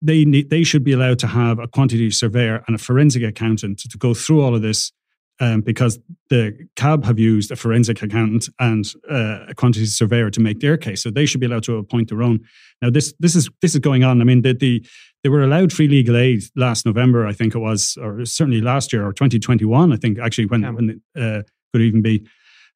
they 0.00 0.24
need, 0.24 0.50
they 0.50 0.64
should 0.64 0.84
be 0.84 0.92
allowed 0.92 1.18
to 1.20 1.26
have 1.26 1.58
a 1.58 1.68
quantity 1.68 2.10
surveyor 2.10 2.64
and 2.66 2.74
a 2.74 2.78
forensic 2.78 3.22
accountant 3.22 3.78
to, 3.80 3.88
to 3.88 3.98
go 3.98 4.14
through 4.14 4.40
all 4.40 4.54
of 4.54 4.62
this 4.62 4.92
um, 5.40 5.60
because 5.60 5.98
the 6.30 6.56
CAB 6.76 7.04
have 7.04 7.18
used 7.18 7.50
a 7.50 7.56
forensic 7.56 8.02
accountant 8.02 8.48
and 8.58 8.84
uh, 9.10 9.46
a 9.48 9.54
quantity 9.54 9.86
surveyor 9.86 10.30
to 10.30 10.40
make 10.40 10.60
their 10.60 10.76
case, 10.76 11.02
so 11.02 11.10
they 11.10 11.26
should 11.26 11.40
be 11.40 11.46
allowed 11.46 11.64
to 11.64 11.76
appoint 11.76 12.08
their 12.08 12.22
own. 12.22 12.40
Now, 12.80 12.90
this 12.90 13.12
this 13.18 13.34
is 13.34 13.50
this 13.60 13.74
is 13.74 13.80
going 13.80 14.04
on. 14.04 14.20
I 14.20 14.24
mean, 14.24 14.42
the, 14.42 14.54
the 14.54 14.84
they 15.22 15.28
were 15.28 15.42
allowed 15.42 15.72
free 15.72 15.88
legal 15.88 16.16
aid 16.16 16.42
last 16.56 16.84
November, 16.84 17.26
I 17.26 17.32
think 17.32 17.54
it 17.54 17.58
was, 17.58 17.96
or 18.00 18.24
certainly 18.24 18.60
last 18.60 18.92
year 18.92 19.06
or 19.06 19.12
2021, 19.12 19.92
I 19.92 19.96
think 19.96 20.18
actually 20.18 20.46
when 20.46 20.62
yeah. 20.62 20.70
when 20.70 20.90
it 21.14 21.20
uh, 21.20 21.42
could 21.72 21.82
even 21.82 22.02
be. 22.02 22.26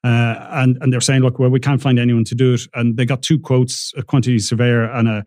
Uh, 0.04 0.46
and 0.52 0.78
and 0.82 0.92
they're 0.92 1.00
saying, 1.00 1.22
look, 1.22 1.38
well, 1.38 1.50
we 1.50 1.58
can't 1.58 1.82
find 1.82 1.98
anyone 1.98 2.22
to 2.24 2.34
do 2.34 2.54
it, 2.54 2.60
and 2.74 2.96
they 2.96 3.04
got 3.04 3.22
two 3.22 3.38
quotes: 3.38 3.92
a 3.96 4.02
quantity 4.02 4.38
surveyor 4.38 4.84
and 4.84 5.08
a 5.08 5.26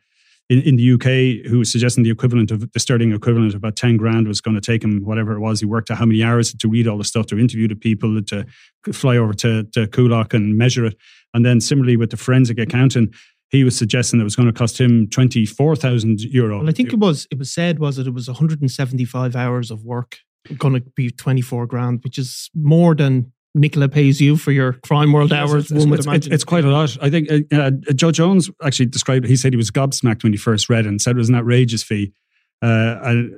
in, 0.49 0.61
in 0.61 0.75
the 0.77 0.93
UK 0.93 1.47
who 1.49 1.59
was 1.59 1.71
suggesting 1.71 2.03
the 2.03 2.09
equivalent 2.09 2.51
of 2.51 2.71
the 2.71 2.79
sterling 2.79 3.13
equivalent 3.13 3.53
of 3.53 3.57
about 3.57 3.75
10 3.75 3.97
grand 3.97 4.27
was 4.27 4.41
going 4.41 4.55
to 4.55 4.61
take 4.61 4.83
him 4.83 5.01
whatever 5.05 5.33
it 5.33 5.39
was. 5.39 5.59
He 5.59 5.65
worked 5.65 5.91
out 5.91 5.97
how 5.97 6.05
many 6.05 6.23
hours 6.23 6.53
to 6.53 6.67
read 6.67 6.87
all 6.87 6.97
the 6.97 7.03
stuff, 7.03 7.27
to 7.27 7.37
interview 7.37 7.67
the 7.67 7.75
people, 7.75 8.21
to 8.23 8.45
fly 8.91 9.17
over 9.17 9.33
to, 9.33 9.63
to 9.63 9.87
Coolock 9.87 10.33
and 10.33 10.57
measure 10.57 10.85
it. 10.85 10.97
And 11.33 11.45
then 11.45 11.61
similarly 11.61 11.97
with 11.97 12.09
the 12.09 12.17
forensic 12.17 12.57
accountant, 12.57 13.15
he 13.49 13.63
was 13.63 13.77
suggesting 13.77 14.19
it 14.19 14.23
was 14.23 14.35
going 14.35 14.47
to 14.47 14.53
cost 14.53 14.79
him 14.79 15.07
24,000 15.09 16.21
euro. 16.21 16.67
I 16.67 16.71
think 16.71 16.93
it 16.93 16.99
was, 16.99 17.27
it 17.31 17.37
was 17.37 17.51
said 17.51 17.79
was 17.79 17.95
that 17.97 18.07
it 18.07 18.13
was 18.13 18.27
175 18.27 19.35
hours 19.35 19.71
of 19.71 19.83
work 19.83 20.17
going 20.57 20.73
to 20.73 20.81
be 20.95 21.09
24 21.09 21.67
grand, 21.67 22.03
which 22.03 22.17
is 22.17 22.49
more 22.55 22.95
than 22.95 23.31
Nicola 23.59 23.89
pays 23.89 24.21
you 24.21 24.37
for 24.37 24.51
your 24.51 24.73
crime 24.73 25.11
world 25.11 25.31
yes, 25.31 25.39
hours. 25.39 25.71
It's, 25.71 25.83
it's, 25.85 26.07
it's, 26.07 26.27
it's, 26.27 26.43
quite 26.43 26.63
a 26.63 26.69
lot. 26.69 26.97
I 27.01 27.09
think 27.09 27.29
uh, 27.31 27.55
uh, 27.55 27.71
Judge 27.93 28.19
Owens 28.19 28.49
actually 28.63 28.85
described 28.85 29.25
it. 29.25 29.27
He 29.29 29.35
said 29.35 29.51
he 29.53 29.57
was 29.57 29.69
gobsmacked 29.69 30.23
when 30.23 30.31
he 30.31 30.37
first 30.37 30.69
read 30.69 30.85
it 30.85 30.89
and 30.89 31.01
said 31.01 31.15
it 31.15 31.19
was 31.19 31.29
an 31.29 31.35
outrageous 31.35 31.83
fee. 31.83 32.13
Uh, 32.61 32.99
and 33.03 33.33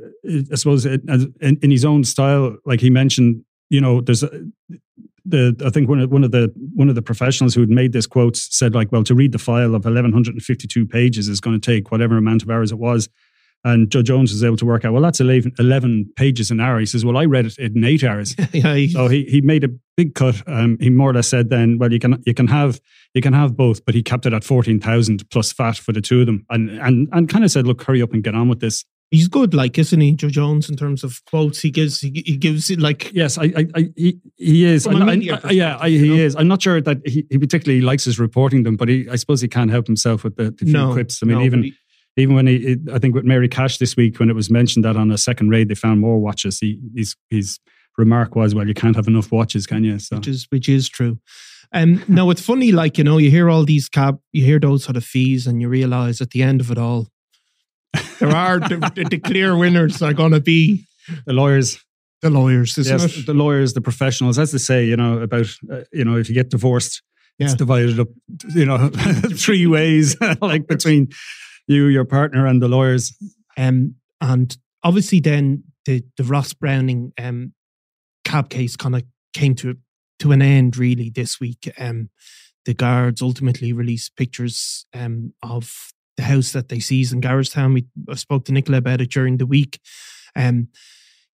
I 0.52 0.56
suppose 0.56 0.86
it, 0.86 1.02
in, 1.08 1.58
in, 1.62 1.72
his 1.72 1.86
own 1.86 2.04
style, 2.04 2.58
like 2.66 2.80
he 2.80 2.90
mentioned, 2.90 3.44
you 3.70 3.82
know, 3.82 4.02
there's 4.02 4.24
a, 4.24 4.30
the 5.26 5.56
I 5.66 5.70
think 5.70 5.90
one 5.90 6.00
of 6.00 6.12
one 6.12 6.24
of 6.24 6.32
the 6.32 6.52
one 6.74 6.90
of 6.90 6.96
the 6.96 7.02
professionals 7.02 7.54
who 7.54 7.62
had 7.62 7.70
made 7.70 7.94
this 7.94 8.08
quote 8.08 8.36
said 8.36 8.74
like, 8.74 8.92
well, 8.92 9.04
to 9.04 9.16
read 9.16 9.32
the 9.32 9.40
file 9.40 9.76
of 9.76 9.86
1152 9.86 10.88
pages 10.88 11.28
is 11.28 11.40
going 11.40 11.60
to 11.60 11.66
take 11.66 11.92
whatever 11.92 12.18
amount 12.18 12.44
of 12.44 12.50
hours 12.50 12.72
it 12.72 12.80
was. 12.80 13.10
And 13.64 13.92
Judge 13.92 14.10
Owens 14.10 14.32
was 14.32 14.44
able 14.44 14.58
to 14.58 14.66
work 14.66 14.86
out, 14.86 14.94
well, 14.94 15.04
that's 15.04 15.20
11, 15.20 15.54
11 15.60 16.14
pages 16.16 16.50
an 16.50 16.60
hour. 16.60 16.80
He 16.80 16.86
says, 16.88 17.06
well, 17.06 17.18
I 17.18 17.26
read 17.26 17.46
it 17.46 17.58
in 17.60 17.84
eight 17.84 18.04
hours. 18.04 18.36
yeah, 18.54 18.88
so 18.88 19.08
he, 19.08 19.24
he 19.26 19.42
made 19.42 19.64
a 19.64 19.70
big 19.96 20.16
cut. 20.16 20.42
Um, 20.48 20.78
he 20.80 20.90
more 20.90 21.12
or 21.12 21.14
less 21.14 21.28
said 21.28 21.50
then, 21.50 21.78
well, 21.78 21.92
you 21.92 22.00
can 22.00 22.22
you 22.26 22.34
can 22.34 22.48
have 22.48 22.80
you 23.14 23.22
can 23.22 23.34
have 23.34 23.56
both, 23.56 23.86
but 23.86 23.94
he 23.94 24.02
kept 24.02 24.26
it 24.26 24.34
at 24.34 24.44
14,000 24.44 25.30
plus 25.30 25.54
VAT 25.54 25.78
for 25.78 25.92
the 25.92 26.02
two 26.02 26.22
of 26.22 26.26
them. 26.26 26.46
And, 26.50 26.70
and, 26.70 27.08
and 27.12 27.30
kind 27.30 27.44
of 27.44 27.52
said, 27.52 27.68
look, 27.68 27.84
hurry 27.84 28.02
up 28.02 28.14
and 28.14 28.24
get 28.24 28.36
on 28.36 28.50
with 28.50 28.62
this. 28.62 28.86
He's 29.12 29.28
good, 29.28 29.54
like 29.54 29.78
isn't 29.78 30.00
he, 30.00 30.14
Judge 30.14 30.38
Owens, 30.38 30.70
in 30.70 30.78
terms 30.78 31.04
of 31.04 31.22
quotes? 31.26 31.60
He 31.60 31.70
gives, 31.70 32.00
he, 32.00 32.24
he 32.26 32.38
gives 32.38 32.70
it 32.70 32.80
like 32.80 33.12
yes, 33.14 33.38
I, 33.38 33.44
I, 33.44 33.68
I 33.76 33.90
he, 33.98 34.20
he 34.38 34.64
is. 34.64 34.88
I, 34.88 34.94
I, 34.94 35.14
yeah, 35.50 35.78
I, 35.82 35.90
he 35.90 36.08
know? 36.08 36.16
is. 36.16 36.34
I'm 36.38 36.48
not 36.48 36.62
sure 36.62 36.80
that 36.80 37.06
he, 37.06 37.26
he 37.30 37.38
particularly 37.38 37.82
likes 37.82 38.06
his 38.06 38.20
reporting 38.20 38.64
them, 38.64 38.78
but 38.78 38.88
he, 38.88 39.10
I 39.12 39.18
suppose 39.18 39.42
he 39.42 39.50
can't 39.50 39.70
help 39.70 39.86
himself 39.86 40.24
with 40.24 40.38
the, 40.38 40.52
the 40.52 40.64
few 40.64 40.72
no, 40.72 40.94
quips. 40.94 41.22
I 41.22 41.26
mean, 41.26 41.40
no, 41.40 41.44
even 41.44 41.64
he, 41.64 41.74
even 42.18 42.36
when 42.36 42.48
he, 42.48 42.78
I 42.92 43.00
think 43.00 43.16
with 43.16 43.24
Mary 43.24 43.48
Cash 43.48 43.78
this 43.78 43.96
week, 43.96 44.20
when 44.20 44.30
it 44.30 44.36
was 44.36 44.50
mentioned 44.50 44.84
that 44.86 44.98
on 44.98 45.12
a 45.12 45.18
second 45.18 45.50
raid 45.50 45.70
they 45.70 45.76
found 45.76 46.02
more 46.02 46.20
watches, 46.20 46.60
he, 46.60 46.80
his 46.96 47.16
his 47.30 47.60
remark 47.98 48.36
was, 48.36 48.54
"Well, 48.54 48.68
you 48.68 48.74
can't 48.74 48.96
have 48.96 49.08
enough 49.08 49.32
watches, 49.32 49.66
can 49.66 49.84
you?" 49.84 50.00
So. 50.00 50.18
Which 50.18 50.28
is 50.28 50.48
which 50.50 50.70
is 50.70 50.90
true. 50.90 51.20
Um, 51.74 52.04
no, 52.08 52.30
it's 52.32 52.42
funny, 52.42 52.74
like 52.74 52.98
you 52.98 53.04
know, 53.04 53.18
you 53.18 53.32
hear 53.32 53.50
all 53.50 53.64
these 53.64 53.88
cab, 53.88 54.20
you 54.34 54.44
hear 54.44 54.60
those 54.60 54.84
sort 54.84 54.98
of 54.98 55.06
fees, 55.06 55.48
and 55.48 55.62
you 55.62 55.70
realize 55.70 56.20
at 56.20 56.32
the 56.32 56.44
end 56.44 56.60
of 56.60 56.70
it 56.70 56.78
all, 56.78 57.08
there 58.20 58.36
are 58.36 58.60
the, 58.60 59.08
the, 59.10 59.18
clear 59.18 59.58
winners 59.58 60.02
are 60.02 60.14
going 60.14 60.32
to 60.32 60.42
be 60.42 60.86
the 61.26 61.34
lawyers. 61.34 61.80
The 62.22 62.30
lawyers, 62.30 62.78
yes, 62.78 63.18
it? 63.18 63.26
the 63.26 63.34
lawyers, 63.34 63.74
the 63.74 63.82
professionals. 63.82 64.38
As 64.38 64.52
they 64.52 64.60
say, 64.60 64.86
you 64.86 64.96
know 64.96 65.22
about 65.22 65.48
uh, 65.72 65.82
you 65.92 66.06
know 66.06 66.18
if 66.18 66.30
you 66.30 66.36
get 66.36 66.50
divorced, 66.50 67.02
yeah. 67.40 67.46
it's 67.46 67.56
divided 67.56 68.00
up, 68.00 68.10
you 68.54 68.66
know, 68.66 68.90
three 69.36 69.66
ways, 69.66 70.16
like 70.42 70.68
between 70.68 71.10
you, 71.72 71.88
your 71.88 72.06
partner, 72.06 72.46
and 72.46 72.62
the 72.62 72.68
lawyers. 72.68 73.16
Um, 73.58 73.96
and 74.20 74.56
obviously, 74.84 75.20
then 75.20 75.64
the 75.86 76.04
the 76.18 76.24
Ross 76.24 76.54
Browning 76.54 77.14
um, 77.18 77.54
cab 78.24 78.50
case 78.50 78.76
kind 78.76 78.96
of 78.96 79.04
came 79.34 79.56
to 79.56 79.78
to 80.20 80.32
an 80.32 80.42
end 80.42 80.78
really 80.78 81.10
this 81.10 81.40
week. 81.40 81.72
Um, 81.78 82.10
the 82.66 82.74
guards 82.74 83.22
ultimately 83.22 83.74
released 83.74 84.16
pictures 84.16 84.86
um, 84.94 85.34
of 85.42 85.92
the 86.18 86.24
house 86.24 86.52
that 86.52 86.70
they 86.70 86.80
seized 86.80 87.14
in 87.14 87.22
Garrettstown. 87.22 87.74
We 87.74 88.16
spoke 88.16 88.46
to 88.46 88.52
Nicola 88.52 88.78
about 88.78 89.02
it 89.02 89.10
during 89.12 89.38
the 89.38 89.48
week. 89.48 89.80
Um, 90.36 90.68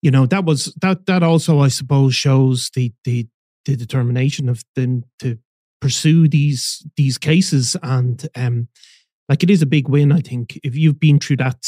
you 0.02 0.12
know 0.12 0.26
that 0.28 0.46
was 0.46 0.74
that 0.82 1.06
that 1.08 1.24
also 1.24 1.60
I 1.60 1.68
suppose 1.70 2.16
shows 2.16 2.70
the 2.76 2.94
the 3.04 3.28
the 3.66 3.76
determination 3.76 4.48
of 4.48 4.64
them 4.76 5.04
to 5.20 5.38
pursue 5.82 6.28
these 6.28 6.86
these 6.96 7.18
cases 7.18 7.76
and 7.84 8.28
um 8.36 8.68
like 9.30 9.44
it 9.44 9.50
is 9.50 9.62
a 9.62 9.66
big 9.66 9.90
win. 9.90 10.12
I 10.12 10.22
think 10.22 10.60
if 10.64 10.76
you've 10.76 11.00
been 11.00 11.20
through 11.20 11.38
that 11.38 11.60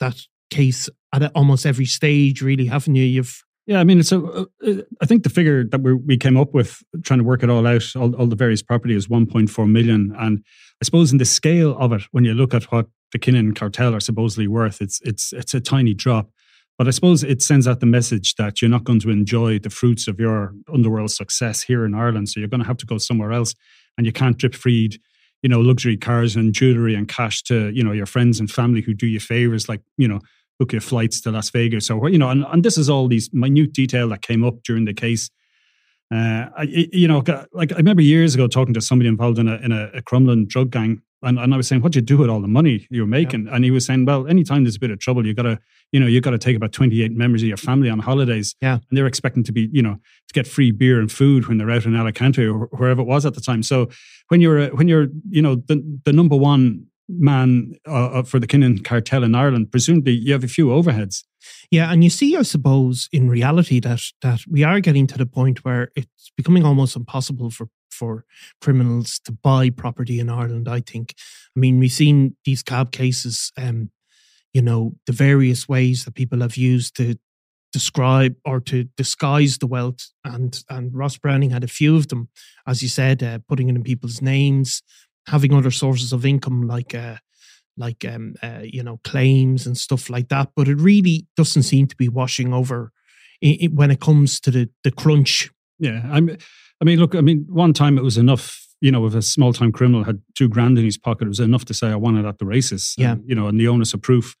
that 0.00 0.20
case 0.50 0.88
at 1.12 1.30
almost 1.34 1.66
every 1.66 1.86
stage, 1.86 2.42
really, 2.42 2.66
haven't 2.66 2.94
you? 2.94 3.04
You've 3.04 3.42
yeah, 3.66 3.78
I 3.78 3.84
mean, 3.84 4.00
it's 4.00 4.10
a. 4.10 4.20
Uh, 4.20 4.44
uh, 4.66 4.72
I 5.00 5.06
think 5.06 5.22
the 5.22 5.30
figure 5.30 5.64
that 5.64 5.82
we 5.82 5.94
we 5.94 6.16
came 6.16 6.36
up 6.36 6.52
with 6.52 6.82
trying 7.04 7.20
to 7.20 7.24
work 7.24 7.42
it 7.42 7.50
all 7.50 7.66
out, 7.66 7.84
all, 7.94 8.14
all 8.16 8.26
the 8.26 8.36
various 8.36 8.62
property 8.62 8.94
is 8.94 9.06
1.4 9.06 9.70
million, 9.70 10.14
and 10.18 10.42
I 10.80 10.84
suppose 10.84 11.12
in 11.12 11.18
the 11.18 11.24
scale 11.24 11.76
of 11.78 11.92
it, 11.92 12.02
when 12.10 12.24
you 12.24 12.34
look 12.34 12.54
at 12.54 12.64
what 12.72 12.86
the 13.12 13.20
Kinahan 13.20 13.54
cartel 13.54 13.94
are 13.94 14.00
supposedly 14.00 14.48
worth, 14.48 14.80
it's 14.80 15.00
it's 15.02 15.32
it's 15.32 15.54
a 15.54 15.60
tiny 15.60 15.94
drop. 15.94 16.30
But 16.76 16.88
I 16.88 16.90
suppose 16.90 17.22
it 17.22 17.42
sends 17.42 17.68
out 17.68 17.78
the 17.78 17.86
message 17.86 18.34
that 18.34 18.60
you're 18.60 18.70
not 18.70 18.82
going 18.82 18.98
to 19.00 19.10
enjoy 19.10 19.60
the 19.60 19.70
fruits 19.70 20.08
of 20.08 20.18
your 20.18 20.54
underworld 20.72 21.12
success 21.12 21.62
here 21.62 21.84
in 21.84 21.94
Ireland. 21.94 22.30
So 22.30 22.40
you're 22.40 22.48
going 22.48 22.62
to 22.62 22.66
have 22.66 22.78
to 22.78 22.86
go 22.86 22.98
somewhere 22.98 23.30
else, 23.30 23.54
and 23.96 24.06
you 24.06 24.12
can't 24.12 24.38
drip 24.38 24.56
feed 24.56 24.98
you 25.42 25.48
know, 25.48 25.60
luxury 25.60 25.96
cars 25.96 26.36
and 26.36 26.54
jewelry 26.54 26.94
and 26.94 27.08
cash 27.08 27.42
to, 27.42 27.70
you 27.70 27.82
know, 27.82 27.92
your 27.92 28.06
friends 28.06 28.40
and 28.40 28.50
family 28.50 28.80
who 28.80 28.94
do 28.94 29.06
you 29.06 29.20
favors, 29.20 29.68
like, 29.68 29.80
you 29.96 30.08
know, 30.08 30.20
book 30.58 30.72
your 30.72 30.80
flights 30.80 31.20
to 31.22 31.30
Las 31.30 31.50
Vegas 31.50 31.90
or, 31.90 32.08
you 32.08 32.18
know, 32.18 32.30
and, 32.30 32.44
and 32.50 32.64
this 32.64 32.78
is 32.78 32.88
all 32.88 33.08
these 33.08 33.28
minute 33.32 33.72
detail 33.72 34.08
that 34.10 34.22
came 34.22 34.44
up 34.44 34.62
during 34.64 34.84
the 34.84 34.94
case. 34.94 35.30
Uh, 36.14 36.46
I, 36.56 36.62
you 36.92 37.08
know, 37.08 37.22
like 37.52 37.72
I 37.72 37.76
remember 37.76 38.02
years 38.02 38.34
ago 38.34 38.46
talking 38.46 38.74
to 38.74 38.80
somebody 38.80 39.08
involved 39.08 39.38
in 39.38 39.48
a, 39.48 39.56
in 39.56 39.72
a, 39.72 39.90
a 39.94 40.02
Crumlin 40.02 40.46
drug 40.46 40.70
gang 40.70 41.02
and, 41.22 41.38
and 41.38 41.54
I 41.54 41.56
was 41.56 41.68
saying, 41.68 41.82
what 41.82 41.92
do 41.92 41.98
you 41.98 42.02
do 42.02 42.18
with 42.18 42.28
all 42.28 42.40
the 42.40 42.48
money 42.48 42.86
you're 42.90 43.06
making? 43.06 43.46
Yeah. 43.46 43.54
And 43.54 43.64
he 43.64 43.70
was 43.70 43.86
saying, 43.86 44.04
well, 44.04 44.26
anytime 44.26 44.64
there's 44.64 44.76
a 44.76 44.80
bit 44.80 44.90
of 44.90 44.98
trouble, 44.98 45.26
you 45.26 45.34
gotta, 45.34 45.58
you 45.92 46.00
know, 46.00 46.06
you 46.06 46.20
gotta 46.20 46.38
take 46.38 46.56
about 46.56 46.72
28 46.72 47.12
members 47.12 47.42
of 47.42 47.48
your 47.48 47.56
family 47.56 47.88
on 47.88 48.00
holidays. 48.00 48.54
Yeah. 48.60 48.74
And 48.74 48.98
they're 48.98 49.06
expecting 49.06 49.44
to 49.44 49.52
be, 49.52 49.68
you 49.72 49.82
know, 49.82 49.94
to 49.94 50.34
get 50.34 50.46
free 50.46 50.70
beer 50.70 51.00
and 51.00 51.10
food 51.10 51.48
when 51.48 51.58
they're 51.58 51.70
out 51.70 51.84
in 51.84 51.94
Alicante 51.94 52.44
or 52.44 52.66
wherever 52.72 53.00
it 53.02 53.06
was 53.06 53.24
at 53.24 53.34
the 53.34 53.40
time. 53.40 53.62
So 53.62 53.88
when 54.28 54.40
you're, 54.40 54.68
when 54.74 54.88
you're, 54.88 55.08
you 55.28 55.42
know, 55.42 55.56
the, 55.56 56.00
the 56.04 56.12
number 56.12 56.36
one 56.36 56.86
man 57.08 57.74
uh, 57.86 58.06
uh 58.06 58.22
for 58.22 58.38
the 58.38 58.46
Kinahan 58.46 58.84
cartel 58.84 59.24
in 59.24 59.34
Ireland, 59.34 59.70
presumably 59.70 60.12
you 60.12 60.32
have 60.32 60.44
a 60.44 60.48
few 60.48 60.68
overheads. 60.68 61.24
Yeah, 61.70 61.92
and 61.92 62.04
you 62.04 62.10
see, 62.10 62.36
I 62.36 62.42
suppose, 62.42 63.08
in 63.12 63.28
reality, 63.28 63.80
that 63.80 64.00
that 64.22 64.40
we 64.48 64.62
are 64.62 64.80
getting 64.80 65.06
to 65.08 65.18
the 65.18 65.26
point 65.26 65.64
where 65.64 65.90
it's 65.96 66.30
becoming 66.36 66.64
almost 66.64 66.96
impossible 66.96 67.50
for 67.50 67.68
for 67.92 68.24
criminals 68.60 69.20
to 69.24 69.32
buy 69.32 69.70
property 69.70 70.18
in 70.18 70.28
Ireland. 70.28 70.68
I 70.68 70.80
think. 70.80 71.14
I 71.56 71.60
mean, 71.60 71.78
we've 71.78 71.92
seen 71.92 72.36
these 72.44 72.62
cab 72.62 72.92
cases. 72.92 73.52
Um, 73.56 73.90
you 74.52 74.62
know, 74.62 74.94
the 75.06 75.12
various 75.12 75.68
ways 75.68 76.04
that 76.04 76.14
people 76.14 76.40
have 76.40 76.56
used 76.56 76.96
to 76.96 77.16
describe 77.72 78.36
or 78.44 78.60
to 78.60 78.84
disguise 78.96 79.58
the 79.58 79.66
wealth, 79.66 80.10
and 80.24 80.62
and 80.68 80.94
Ross 80.94 81.16
Browning 81.16 81.50
had 81.50 81.64
a 81.64 81.68
few 81.68 81.96
of 81.96 82.08
them, 82.08 82.28
as 82.66 82.82
you 82.82 82.88
said, 82.88 83.22
uh, 83.22 83.38
putting 83.48 83.68
it 83.68 83.76
in 83.76 83.82
people's 83.82 84.20
names, 84.20 84.82
having 85.26 85.54
other 85.54 85.70
sources 85.70 86.12
of 86.12 86.26
income 86.26 86.62
like. 86.62 86.94
Uh, 86.94 87.16
like 87.78 88.04
um, 88.04 88.34
uh, 88.42 88.60
you 88.62 88.82
know 88.82 89.00
claims 89.02 89.66
and 89.66 89.78
stuff 89.78 90.10
like 90.10 90.28
that, 90.28 90.50
but 90.54 90.68
it 90.68 90.76
really 90.76 91.26
doesn't 91.38 91.62
seem 91.62 91.86
to 91.86 91.96
be 91.96 92.08
washing 92.08 92.52
over 92.52 92.92
when 93.70 93.90
it 93.90 94.00
comes 94.00 94.40
to 94.40 94.50
the 94.50 94.68
the 94.84 94.90
crunch. 94.90 95.50
Yeah, 95.78 96.02
I'm. 96.04 96.36
I 96.82 96.84
mean, 96.84 96.98
look. 96.98 97.14
I 97.14 97.20
mean, 97.20 97.46
one 97.48 97.72
time 97.72 97.96
it 97.96 98.02
was 98.02 98.18
enough. 98.18 98.58
You 98.80 98.90
know, 98.90 99.06
if 99.06 99.14
a 99.14 99.22
small 99.22 99.52
time 99.52 99.70
criminal 99.70 100.02
had 100.02 100.20
two 100.34 100.48
grand 100.48 100.76
in 100.76 100.84
his 100.84 100.98
pocket, 100.98 101.26
it 101.26 101.28
was 101.28 101.38
enough 101.38 101.64
to 101.66 101.74
say, 101.74 101.86
"I 101.88 101.94
want 101.94 102.18
it 102.18 102.24
at 102.24 102.38
the 102.38 102.44
races." 102.44 102.94
Yeah. 102.98 103.12
And, 103.12 103.22
you 103.24 103.36
know, 103.36 103.46
and 103.46 103.58
the 103.58 103.68
onus 103.68 103.94
of 103.94 104.02
proof 104.02 104.36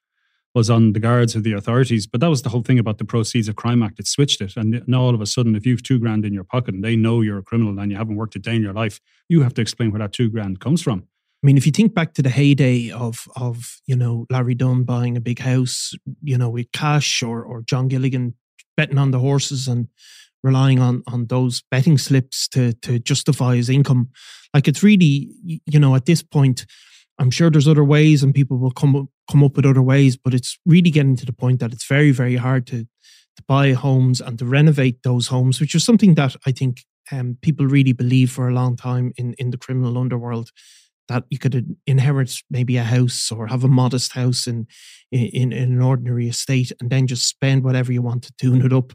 was 0.54 0.68
on 0.68 0.92
the 0.92 1.00
guards 1.00 1.34
of 1.34 1.44
the 1.44 1.52
authorities. 1.52 2.06
But 2.06 2.20
that 2.20 2.28
was 2.28 2.42
the 2.42 2.50
whole 2.50 2.62
thing 2.62 2.78
about 2.78 2.98
the 2.98 3.04
Proceeds 3.04 3.48
of 3.48 3.56
Crime 3.56 3.82
Act. 3.82 4.00
It 4.00 4.06
switched 4.06 4.40
it. 4.40 4.56
And 4.56 4.82
now 4.86 5.00
all 5.00 5.14
of 5.14 5.20
a 5.20 5.26
sudden, 5.26 5.54
if 5.54 5.64
you've 5.64 5.82
two 5.82 5.98
grand 5.98 6.26
in 6.26 6.34
your 6.34 6.44
pocket 6.44 6.74
and 6.74 6.84
they 6.84 6.96
know 6.96 7.20
you're 7.20 7.38
a 7.38 7.42
criminal 7.42 7.78
and 7.78 7.90
you 7.90 7.96
haven't 7.96 8.16
worked 8.16 8.36
a 8.36 8.38
day 8.40 8.56
in 8.56 8.62
your 8.62 8.74
life, 8.74 9.00
you 9.28 9.42
have 9.42 9.54
to 9.54 9.62
explain 9.62 9.92
where 9.92 10.00
that 10.00 10.12
two 10.12 10.28
grand 10.28 10.60
comes 10.60 10.82
from. 10.82 11.04
I 11.42 11.46
mean, 11.46 11.56
if 11.56 11.64
you 11.64 11.72
think 11.72 11.94
back 11.94 12.14
to 12.14 12.22
the 12.22 12.30
heyday 12.30 12.90
of 12.90 13.26
of 13.36 13.80
you 13.86 13.96
know 13.96 14.26
Larry 14.30 14.54
Dunne 14.54 14.84
buying 14.84 15.16
a 15.16 15.20
big 15.20 15.38
house, 15.38 15.92
you 16.22 16.36
know, 16.36 16.50
with 16.50 16.70
cash, 16.72 17.22
or 17.22 17.42
or 17.42 17.62
John 17.62 17.88
Gilligan 17.88 18.34
betting 18.76 18.98
on 18.98 19.10
the 19.10 19.18
horses 19.18 19.68
and 19.68 19.88
relying 20.42 20.80
on 20.80 21.02
on 21.06 21.26
those 21.26 21.62
betting 21.70 21.98
slips 21.98 22.48
to 22.48 22.72
to 22.74 22.98
justify 22.98 23.56
his 23.56 23.68
income, 23.68 24.10
like 24.54 24.68
it's 24.68 24.82
really 24.82 25.30
you 25.44 25.78
know 25.78 25.94
at 25.94 26.06
this 26.06 26.22
point, 26.22 26.66
I'm 27.18 27.30
sure 27.30 27.50
there's 27.50 27.68
other 27.68 27.84
ways 27.84 28.22
and 28.22 28.34
people 28.34 28.58
will 28.58 28.70
come 28.70 29.08
come 29.30 29.44
up 29.44 29.56
with 29.56 29.66
other 29.66 29.82
ways, 29.82 30.16
but 30.16 30.34
it's 30.34 30.58
really 30.66 30.90
getting 30.90 31.16
to 31.16 31.26
the 31.26 31.32
point 31.32 31.60
that 31.60 31.72
it's 31.72 31.86
very 31.86 32.10
very 32.10 32.36
hard 32.36 32.66
to 32.68 32.86
to 33.36 33.42
buy 33.48 33.72
homes 33.72 34.20
and 34.20 34.38
to 34.38 34.44
renovate 34.44 35.02
those 35.02 35.28
homes, 35.28 35.60
which 35.60 35.74
is 35.74 35.84
something 35.84 36.14
that 36.14 36.36
I 36.46 36.52
think 36.52 36.82
um, 37.10 37.38
people 37.40 37.66
really 37.66 37.92
believe 37.92 38.30
for 38.30 38.48
a 38.48 38.52
long 38.52 38.76
time 38.76 39.12
in 39.16 39.34
in 39.38 39.50
the 39.50 39.58
criminal 39.58 39.98
underworld 39.98 40.50
that 41.08 41.24
you 41.30 41.38
could 41.38 41.76
inherit 41.86 42.42
maybe 42.50 42.76
a 42.76 42.84
house 42.84 43.30
or 43.30 43.48
have 43.48 43.64
a 43.64 43.68
modest 43.68 44.12
house 44.12 44.46
in, 44.46 44.66
in, 45.10 45.52
in 45.52 45.72
an 45.72 45.82
ordinary 45.82 46.28
estate 46.28 46.72
and 46.80 46.90
then 46.90 47.06
just 47.06 47.28
spend 47.28 47.64
whatever 47.64 47.92
you 47.92 48.02
want 48.02 48.22
to 48.24 48.32
tune 48.40 48.64
it 48.64 48.72
up. 48.72 48.92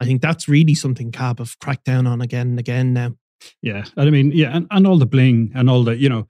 I 0.00 0.06
think 0.06 0.22
that's 0.22 0.48
really 0.48 0.74
something 0.74 1.12
CAB 1.12 1.38
have 1.38 1.58
cracked 1.58 1.84
down 1.84 2.06
on 2.06 2.20
again 2.20 2.48
and 2.48 2.58
again 2.58 2.92
now. 2.94 3.14
Yeah, 3.62 3.84
I 3.96 4.08
mean, 4.10 4.32
yeah, 4.32 4.56
and, 4.56 4.66
and 4.70 4.86
all 4.86 4.98
the 4.98 5.06
bling 5.06 5.52
and 5.54 5.68
all 5.70 5.84
the, 5.84 5.96
you 5.96 6.08
know, 6.08 6.28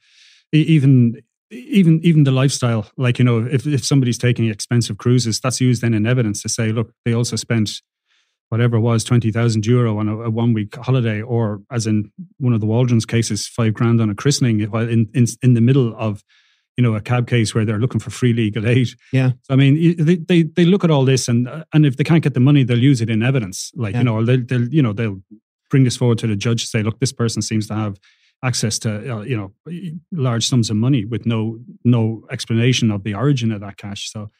even 0.52 1.20
even 1.50 2.00
even 2.02 2.24
the 2.24 2.30
lifestyle. 2.30 2.90
Like 2.96 3.18
you 3.18 3.24
know, 3.24 3.46
if 3.50 3.66
if 3.66 3.84
somebody's 3.84 4.18
taking 4.18 4.48
expensive 4.48 4.98
cruises, 4.98 5.40
that's 5.40 5.60
used 5.60 5.82
then 5.82 5.94
in 5.94 6.06
evidence 6.06 6.42
to 6.42 6.48
say, 6.48 6.70
look, 6.70 6.92
they 7.04 7.12
also 7.12 7.36
spent 7.36 7.80
whatever 8.50 8.76
it 8.76 8.80
was, 8.80 9.04
20,000 9.04 9.64
euro 9.64 9.96
on 9.98 10.08
a, 10.08 10.22
a, 10.22 10.30
one 10.30 10.52
week 10.52 10.74
holiday, 10.76 11.22
or 11.22 11.62
as 11.70 11.86
in 11.86 12.10
one 12.38 12.52
of 12.52 12.60
the 12.60 12.66
Waldron's 12.66 13.06
cases, 13.06 13.46
five 13.46 13.72
grand 13.72 14.00
on 14.00 14.10
a 14.10 14.14
christening 14.14 14.60
while 14.64 14.88
in, 14.88 15.08
in, 15.14 15.24
in 15.40 15.54
the 15.54 15.60
middle 15.60 15.94
of, 15.96 16.24
you 16.80 16.88
know, 16.88 16.94
a 16.94 17.00
CAB 17.02 17.28
case 17.28 17.54
where 17.54 17.66
they're 17.66 17.78
looking 17.78 18.00
for 18.00 18.08
free 18.08 18.32
legal 18.32 18.66
aid. 18.66 18.88
Yeah. 19.12 19.32
So, 19.42 19.52
I 19.52 19.56
mean, 19.56 20.02
they, 20.02 20.16
they, 20.16 20.44
they 20.44 20.64
look 20.64 20.82
at 20.82 20.90
all 20.90 21.04
this 21.04 21.28
and, 21.28 21.46
and 21.74 21.84
if 21.84 21.98
they 21.98 22.04
can't 22.04 22.24
get 22.24 22.32
the 22.32 22.40
money, 22.40 22.64
they'll 22.64 22.78
use 22.78 23.02
it 23.02 23.10
in 23.10 23.22
evidence. 23.22 23.70
Like, 23.74 23.92
yeah. 23.92 23.98
you 23.98 24.04
know, 24.04 24.24
they'll, 24.24 24.42
they'll, 24.42 24.68
you 24.68 24.80
know, 24.80 24.94
they'll 24.94 25.20
bring 25.68 25.84
this 25.84 25.98
forward 25.98 26.16
to 26.20 26.26
the 26.26 26.36
judge 26.36 26.64
say, 26.64 26.82
look, 26.82 26.98
this 26.98 27.12
person 27.12 27.42
seems 27.42 27.66
to 27.66 27.74
have 27.74 28.00
access 28.42 28.78
to, 28.78 29.14
uh, 29.14 29.20
you 29.20 29.36
know, 29.36 29.52
large 30.10 30.48
sums 30.48 30.70
of 30.70 30.76
money 30.76 31.04
with 31.04 31.26
no, 31.26 31.58
no 31.84 32.24
explanation 32.30 32.90
of 32.90 33.04
the 33.04 33.12
origin 33.12 33.52
of 33.52 33.60
that 33.60 33.76
cash. 33.76 34.10
So, 34.10 34.30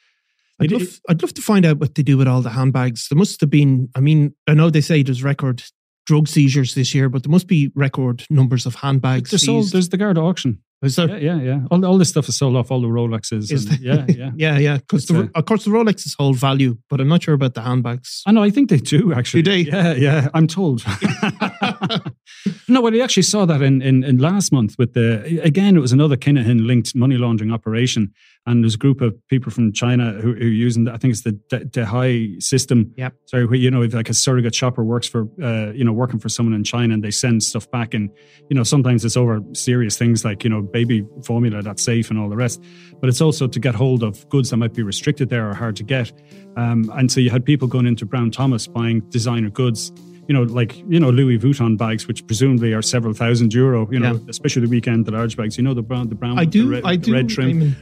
I'd 0.59 0.72
love, 0.72 0.83
it, 0.83 1.00
I'd 1.11 1.20
love 1.20 1.35
to 1.35 1.42
find 1.42 1.66
out 1.66 1.76
what 1.76 1.94
they 1.94 2.03
do 2.03 2.16
with 2.16 2.26
all 2.26 2.40
the 2.40 2.50
handbags. 2.50 3.09
There 3.11 3.18
must 3.18 3.38
have 3.42 3.50
been, 3.50 3.90
I 3.94 4.00
mean, 4.00 4.35
I 4.46 4.55
know 4.55 4.70
they 4.70 4.81
say 4.81 5.03
there's 5.03 5.22
record 5.22 5.62
drug 6.07 6.26
seizures 6.26 6.74
this 6.74 6.94
year, 6.94 7.11
but 7.11 7.22
there 7.22 7.31
must 7.31 7.48
be 7.48 7.70
record 7.74 8.24
numbers 8.31 8.64
of 8.64 8.76
handbags. 8.76 9.31
There's, 9.31 9.44
sold, 9.44 9.72
there's 9.72 9.90
the 9.90 9.98
Garda 9.98 10.22
auction. 10.22 10.62
Is 10.83 10.97
there? 10.97 11.09
Yeah, 11.09 11.37
yeah, 11.37 11.43
yeah. 11.43 11.61
All, 11.71 11.85
all 11.85 11.99
this 11.99 12.09
stuff 12.09 12.29
is 12.29 12.38
sold 12.38 12.57
off, 12.57 12.71
all 12.71 12.81
the 12.81 12.88
Rolexes. 12.88 13.53
Is 13.53 13.66
and, 13.66 13.81
yeah, 13.81 14.07
yeah. 14.09 14.31
yeah, 14.35 14.59
yeah. 14.59 14.77
Because, 14.79 15.11
of 15.11 15.45
course, 15.45 15.64
the 15.64 15.71
Rolexes 15.71 16.14
hold 16.19 16.37
value, 16.37 16.79
but 16.88 17.01
I'm 17.01 17.09
not 17.09 17.23
sure 17.23 17.35
about 17.35 17.53
the 17.53 17.61
handbags. 17.61 18.23
I 18.27 18.33
know, 18.33 18.43
I 18.43 18.51
think 18.51 18.71
they 18.71 18.79
do, 18.79 19.12
actually. 19.12 19.43
Do 19.43 19.51
they? 19.51 19.71
Yeah, 19.71 19.93
yeah, 19.93 20.29
I'm 20.33 20.47
told. 20.47 20.83
no, 22.69 22.81
well, 22.81 22.93
we 22.93 23.03
actually 23.03 23.23
saw 23.23 23.45
that 23.47 23.62
in, 23.62 23.83
in, 23.83 24.05
in 24.05 24.19
last 24.19 24.53
month 24.53 24.77
with 24.79 24.95
the, 24.95 25.40
again, 25.43 25.77
it 25.77 25.81
was 25.81 25.93
another 25.93 26.16
Kinahan 26.16 26.66
linked 26.66 26.95
money 26.95 27.16
laundering 27.16 27.53
operation. 27.53 28.12
And 28.47 28.64
there's 28.64 28.75
a 28.75 28.79
group 28.79 29.03
of 29.03 29.14
people 29.29 29.53
from 29.53 29.73
China 29.73 30.12
who, 30.12 30.33
who 30.35 30.47
are 30.47 30.49
using, 30.49 30.88
I 30.88 30.97
think 30.97 31.12
it's 31.12 31.23
the 31.23 31.33
daigou 31.51 32.43
system. 32.43 32.93
Yep. 32.97 33.14
Sorry, 33.27 33.47
where, 33.47 33.57
you 33.57 33.71
know, 33.71 33.83
if 33.83 33.93
like 33.93 34.09
a 34.09 34.14
surrogate 34.14 34.55
shopper 34.55 34.83
works 34.83 35.07
for, 35.07 35.29
uh, 35.43 35.73
you 35.73 35.85
know, 35.85 35.93
working 35.93 36.19
for 36.19 36.29
someone 36.29 36.55
in 36.55 36.64
China 36.64 36.95
and 36.95 37.05
they 37.05 37.11
send 37.11 37.43
stuff 37.43 37.71
back. 37.71 37.93
And, 37.93 38.11
you 38.49 38.57
know, 38.57 38.62
sometimes 38.62 39.05
it's 39.05 39.16
over 39.16 39.40
serious 39.53 39.99
things 39.99 40.25
like, 40.25 40.43
you 40.43 40.51
know, 40.51 40.62
baby 40.62 41.07
formula 41.25 41.62
that's 41.62 41.83
safe 41.83 42.11
and 42.11 42.19
all 42.19 42.29
the 42.29 42.37
rest. 42.37 42.62
But 43.01 43.09
it's 43.09 43.21
also 43.21 43.47
to 43.47 43.61
get 43.61 43.75
hold 43.75 44.03
of 44.03 44.27
goods 44.31 44.51
that 44.51 44.57
might 44.57 44.75
be 44.75 44.83
restricted 44.83 45.29
there 45.29 45.49
or 45.49 45.55
hard 45.55 45.77
to 45.77 45.85
get. 45.85 46.11
Um, 46.57 46.90
and 46.95 47.12
so 47.12 47.21
you 47.21 47.31
had 47.31 47.45
people 47.45 47.69
going 47.69 47.87
into 47.87 48.07
Brown 48.07 48.31
Thomas 48.31 48.66
buying 48.66 49.01
designer 49.11 49.51
goods 49.51 49.93
you 50.31 50.35
know, 50.35 50.45
like 50.45 50.79
you 50.88 51.01
know 51.01 51.11
Louis 51.11 51.40
Vuitton 51.40 51.77
bags, 51.77 52.07
which 52.07 52.25
presumably 52.25 52.73
are 52.73 52.83
several 52.83 53.12
thousand 53.12 53.53
euro. 53.53 53.90
You 53.90 53.99
know, 53.99 54.12
yeah. 54.12 54.21
especially 54.29 54.62
the 54.62 54.69
weekend, 54.69 55.07
the 55.07 55.11
large 55.11 55.37
bags. 55.37 55.59
You 55.59 55.64
know 55.64 55.75
the 55.75 55.83
brown, 55.83 56.09
the 56.09 56.14
brown. 56.14 56.38
I 56.38 56.45
do. 56.45 56.66
The 56.66 56.75
red, 56.75 56.85
I 56.85 56.95
do. 56.95 57.12
Red 57.12 57.29
trim. 57.29 57.75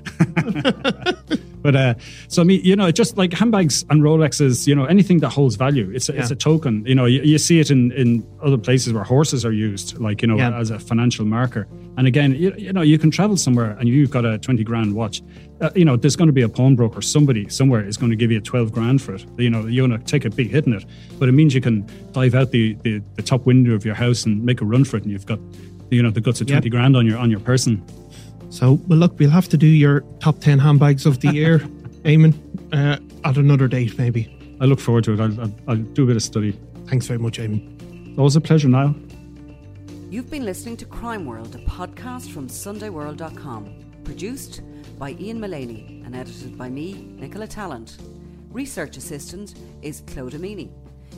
but 1.62 1.76
uh, 1.76 1.94
so 2.28 2.40
I 2.40 2.46
mean, 2.46 2.62
you 2.64 2.74
know, 2.74 2.90
just 2.90 3.18
like 3.18 3.34
handbags 3.34 3.84
and 3.90 4.02
Rolexes, 4.02 4.66
you 4.66 4.74
know, 4.74 4.86
anything 4.86 5.18
that 5.18 5.28
holds 5.28 5.56
value, 5.56 5.92
it's 5.94 6.08
a, 6.08 6.14
yeah. 6.14 6.22
it's 6.22 6.30
a 6.30 6.36
token. 6.36 6.86
You 6.86 6.94
know, 6.94 7.04
you, 7.04 7.20
you, 7.20 7.36
see 7.36 7.60
it 7.60 7.70
in 7.70 7.92
in 7.92 8.26
other 8.42 8.56
places 8.56 8.94
where 8.94 9.04
horses 9.04 9.44
are 9.44 9.52
used, 9.52 9.98
like 9.98 10.22
you 10.22 10.28
know, 10.28 10.38
yeah. 10.38 10.58
as 10.58 10.70
a 10.70 10.78
financial 10.78 11.26
marker. 11.26 11.68
And 11.98 12.06
again, 12.06 12.34
you, 12.34 12.54
you 12.56 12.72
know, 12.72 12.80
you 12.80 12.98
can 12.98 13.10
travel 13.10 13.36
somewhere 13.36 13.72
and 13.72 13.90
you've 13.90 14.10
got 14.10 14.24
a 14.24 14.38
twenty 14.38 14.64
grand 14.64 14.94
watch 14.94 15.20
uh, 15.60 15.70
you 15.74 15.84
know, 15.84 15.96
there's 15.96 16.16
going 16.16 16.28
to 16.28 16.32
be 16.32 16.42
a 16.42 16.48
pawnbroker, 16.48 17.02
somebody 17.02 17.48
somewhere 17.48 17.84
is 17.84 17.96
going 17.96 18.10
to 18.10 18.16
give 18.16 18.30
you 18.30 18.40
12 18.40 18.72
grand 18.72 19.02
for 19.02 19.14
it. 19.14 19.24
You 19.36 19.50
know, 19.50 19.66
you're 19.66 19.86
going 19.86 19.98
to 19.98 20.04
take 20.04 20.24
a 20.24 20.30
big 20.30 20.50
hit 20.50 20.66
in 20.66 20.74
it, 20.74 20.84
but 21.18 21.28
it 21.28 21.32
means 21.32 21.54
you 21.54 21.60
can 21.60 21.86
dive 22.12 22.34
out 22.34 22.50
the, 22.50 22.74
the, 22.82 23.02
the 23.14 23.22
top 23.22 23.46
window 23.46 23.74
of 23.74 23.84
your 23.84 23.94
house 23.94 24.24
and 24.24 24.44
make 24.44 24.60
a 24.60 24.64
run 24.64 24.84
for 24.84 24.96
it, 24.96 25.02
and 25.02 25.12
you've 25.12 25.26
got, 25.26 25.40
you 25.90 26.02
know, 26.02 26.10
the 26.10 26.20
guts 26.20 26.40
of 26.40 26.46
20 26.46 26.66
yep. 26.66 26.70
grand 26.70 26.96
on 26.96 27.06
your 27.06 27.18
on 27.18 27.30
your 27.30 27.40
person. 27.40 27.82
So, 28.50 28.74
well, 28.88 28.98
look, 28.98 29.18
we'll 29.18 29.30
have 29.30 29.48
to 29.50 29.56
do 29.56 29.66
your 29.66 30.00
top 30.20 30.38
10 30.40 30.58
handbags 30.58 31.06
of 31.06 31.20
the 31.20 31.32
year, 31.32 31.58
Eamon, 32.04 32.34
uh, 32.72 32.98
at 33.28 33.36
another 33.36 33.68
date, 33.68 33.98
maybe. 33.98 34.34
I 34.60 34.64
look 34.64 34.80
forward 34.80 35.04
to 35.04 35.12
it. 35.12 35.20
I'll, 35.20 35.40
I'll, 35.40 35.54
I'll 35.68 35.76
do 35.76 36.04
a 36.04 36.06
bit 36.06 36.16
of 36.16 36.22
study. 36.22 36.58
Thanks 36.86 37.06
very 37.06 37.18
much, 37.18 37.38
Eamon. 37.38 38.16
Always 38.16 38.36
a 38.36 38.40
pleasure, 38.40 38.68
Niall. 38.68 38.94
You've 40.10 40.30
been 40.30 40.44
listening 40.44 40.76
to 40.78 40.86
Crime 40.86 41.26
World, 41.26 41.54
a 41.54 41.58
podcast 41.58 42.32
from 42.32 42.48
SundayWorld.com, 42.48 44.02
produced 44.04 44.62
by 44.98 45.12
Ian 45.20 45.38
Mullaney 45.38 46.02
and 46.04 46.16
edited 46.16 46.58
by 46.58 46.68
me, 46.68 47.14
Nicola 47.16 47.46
Tallant. 47.46 47.98
Research 48.50 48.96
assistant 48.96 49.54
is 49.80 50.02
Claude 50.08 50.32
Amini. 50.32 50.70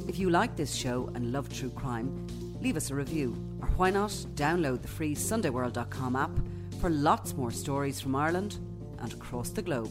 If 0.06 0.18
you 0.18 0.28
like 0.28 0.54
this 0.54 0.74
show 0.74 1.10
and 1.14 1.32
love 1.32 1.48
true 1.48 1.70
crime, 1.70 2.26
leave 2.60 2.76
us 2.76 2.90
a 2.90 2.94
review, 2.94 3.34
or 3.62 3.68
why 3.78 3.90
not 3.90 4.10
download 4.34 4.82
the 4.82 4.88
free 4.88 5.14
SundayWorld.com 5.14 6.14
app 6.14 6.30
for 6.78 6.90
lots 6.90 7.34
more 7.34 7.50
stories 7.50 8.00
from 8.00 8.14
Ireland 8.14 8.58
and 8.98 9.12
across 9.14 9.48
the 9.48 9.62
globe. 9.62 9.90